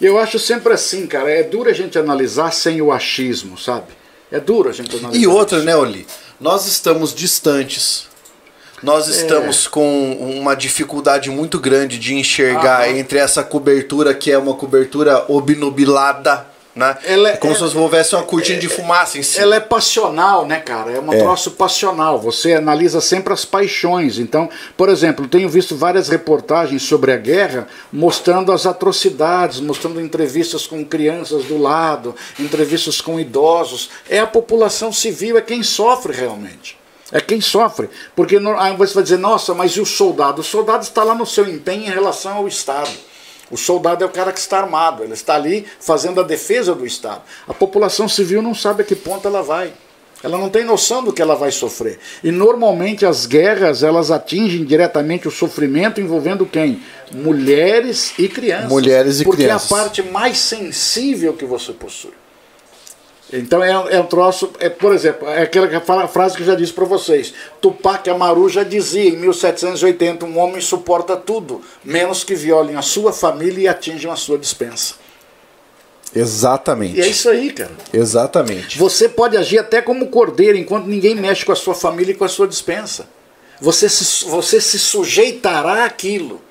[0.02, 1.30] Eu acho sempre assim, cara.
[1.30, 3.94] É duro a gente analisar sem o achismo, sabe?
[4.32, 5.22] É duro a gente analisar.
[5.22, 6.06] E outra, né, Oli?
[6.40, 8.08] Nós estamos distantes
[8.84, 9.70] nós estamos é.
[9.70, 15.26] com uma dificuldade muito grande de enxergar ah, entre essa cobertura que é uma cobertura
[15.28, 16.46] obnubilada.
[16.76, 16.98] Né?
[17.06, 19.44] Ela é, como se houvesse uma cortina é, de fumaça em cima.
[19.44, 20.92] Ela é passional, né, cara?
[20.92, 21.18] É um é.
[21.18, 22.20] troço passional.
[22.20, 24.20] Você analisa sempre as paixões.
[24.20, 30.68] Então, por exemplo, tenho visto várias reportagens sobre a guerra mostrando as atrocidades, mostrando entrevistas
[30.68, 33.90] com crianças do lado, entrevistas com idosos.
[34.10, 36.78] É a população civil, é quem sofre realmente.
[37.16, 37.90] É quem sofre.
[38.14, 40.42] Porque aí você vai dizer, nossa, mas e o soldado?
[40.42, 42.92] O soldado está lá no seu empenho em relação ao Estado.
[43.50, 46.86] O soldado é o cara que está armado, ele está ali fazendo a defesa do
[46.86, 47.22] Estado.
[47.48, 49.72] A população civil não sabe a que ponto ela vai.
[50.22, 52.00] Ela não tem noção do que ela vai sofrer.
[52.22, 56.84] E normalmente as guerras elas atingem diretamente o sofrimento envolvendo quem?
[57.14, 58.70] Mulheres e crianças.
[58.70, 59.70] Mulheres e porque crianças.
[59.70, 62.25] Porque é a parte mais sensível que você possui.
[63.34, 66.72] Então é, é um troço, é, por exemplo, é aquela frase que eu já disse
[66.72, 67.34] para vocês.
[67.60, 73.12] Tupac Amaru já dizia em 1780: um homem suporta tudo, menos que violem a sua
[73.12, 74.96] família e atinjam a sua dispensa.
[76.16, 76.98] Exatamente.
[76.98, 77.72] E é isso aí, cara.
[77.92, 78.78] Exatamente.
[78.78, 82.24] Você pode agir até como cordeiro enquanto ninguém mexe com a sua família e com
[82.24, 83.08] a sua dispensa.
[83.60, 86.42] Você se, você se sujeitará àquilo.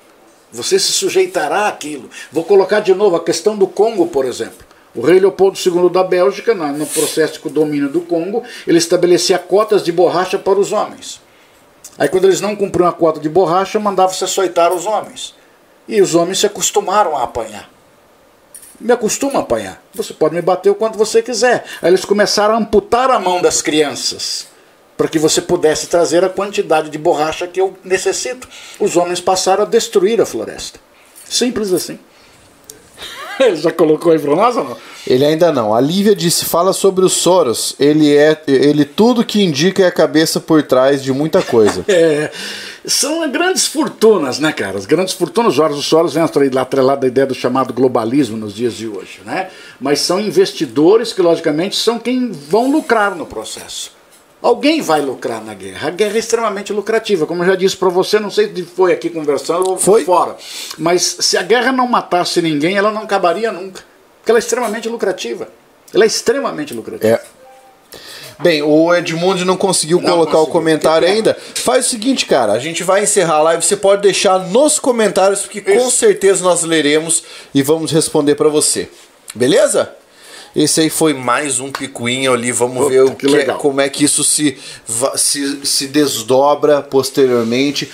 [0.51, 2.09] Você se sujeitará àquilo.
[2.31, 4.64] Vou colocar de novo a questão do Congo, por exemplo.
[4.95, 9.83] O rei Leopoldo II da Bélgica, no processo de domínio do Congo, ele estabelecia cotas
[9.83, 11.19] de borracha para os homens.
[11.97, 15.35] Aí quando eles não cumpriam a cota de borracha, mandava-se açoitar os homens.
[15.87, 17.69] E os homens se acostumaram a apanhar.
[18.79, 19.81] Me acostuma a apanhar.
[19.93, 21.63] Você pode me bater o quanto você quiser.
[21.81, 24.47] Aí eles começaram a amputar a mão das crianças
[24.97, 28.47] para que você pudesse trazer a quantidade de borracha que eu necessito.
[28.79, 30.79] Os homens passaram a destruir a floresta.
[31.29, 31.99] Simples assim.
[33.39, 34.77] Ele já colocou aí pra nós ou não?
[35.07, 35.73] Ele ainda não.
[35.73, 37.75] A Lívia disse: fala sobre os Soros.
[37.79, 38.41] Ele é.
[38.47, 41.83] Ele tudo que indica é a cabeça por trás de muita coisa.
[41.89, 42.31] é.
[42.85, 44.77] São grandes fortunas, né, cara?
[44.77, 48.87] As grandes fortunas, Jorge Soros vem atrelado da ideia do chamado globalismo nos dias de
[48.87, 49.49] hoje, né?
[49.79, 53.94] Mas são investidores que, logicamente, são quem vão lucrar no processo.
[54.45, 55.87] Alguém vai lucrar na guerra.
[55.87, 57.25] A guerra é extremamente lucrativa.
[57.25, 60.37] Como eu já disse para você, não sei se foi aqui conversando ou foi fora.
[60.77, 63.83] Mas se a guerra não matasse ninguém, ela não acabaria nunca.
[64.19, 65.49] Porque ela é extremamente lucrativa.
[65.91, 67.15] Ela é extremamente lucrativa.
[67.15, 67.21] É.
[68.37, 70.49] Bem, o Edmundo não conseguiu Não colocar conseguiu.
[70.49, 71.35] o comentário ainda.
[71.55, 75.41] Faz o seguinte, cara, a gente vai encerrar a live, você pode deixar nos comentários,
[75.41, 75.89] porque com Isso.
[75.89, 78.89] certeza nós leremos e vamos responder pra você.
[79.33, 79.91] Beleza?
[80.55, 83.81] Esse aí foi mais um picuinha ali, vamos Puta, ver o que que é- como
[83.81, 84.57] é que isso se,
[85.17, 87.91] se, se desdobra posteriormente,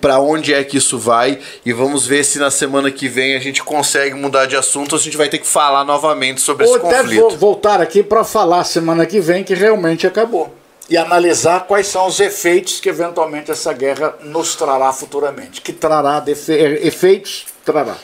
[0.00, 3.38] para onde é que isso vai e vamos ver se na semana que vem a
[3.38, 6.66] gente consegue mudar de assunto ou se a gente vai ter que falar novamente sobre
[6.66, 7.20] Ou esse até conflito.
[7.20, 10.52] vou voltar aqui para falar semana que vem que realmente acabou.
[10.88, 15.60] E analisar quais são os efeitos que eventualmente essa guerra nos trará futuramente.
[15.60, 17.44] Que trará defe- efeitos?
[17.64, 17.94] Trará.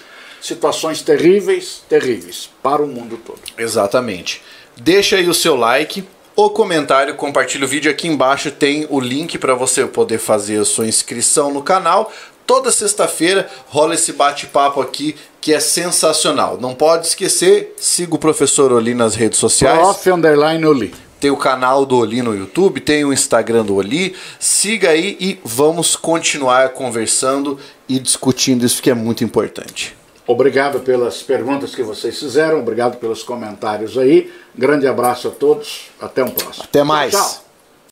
[0.41, 3.41] Situações terríveis, terríveis para o mundo todo.
[3.59, 4.43] Exatamente.
[4.76, 6.05] Deixa aí o seu like,
[6.37, 10.64] o comentário, compartilha o vídeo aqui embaixo tem o link para você poder fazer a
[10.66, 12.12] sua inscrição no canal.
[12.47, 16.59] Toda sexta-feira rola esse bate-papo aqui que é sensacional.
[16.61, 19.78] Não pode esquecer, siga o professor Oli nas redes sociais.
[19.78, 20.11] Prof.
[20.11, 20.95] Underline Oli.
[21.18, 24.14] Tem o canal do Oli no YouTube, tem o Instagram do Oli.
[24.39, 27.59] Siga aí e vamos continuar conversando
[27.89, 29.97] e discutindo isso que é muito importante.
[30.26, 34.32] Obrigado pelas perguntas que vocês fizeram, obrigado pelos comentários aí.
[34.54, 36.64] Grande abraço a todos, até um próximo.
[36.64, 37.12] Até mais.
[37.12, 37.45] Tchau.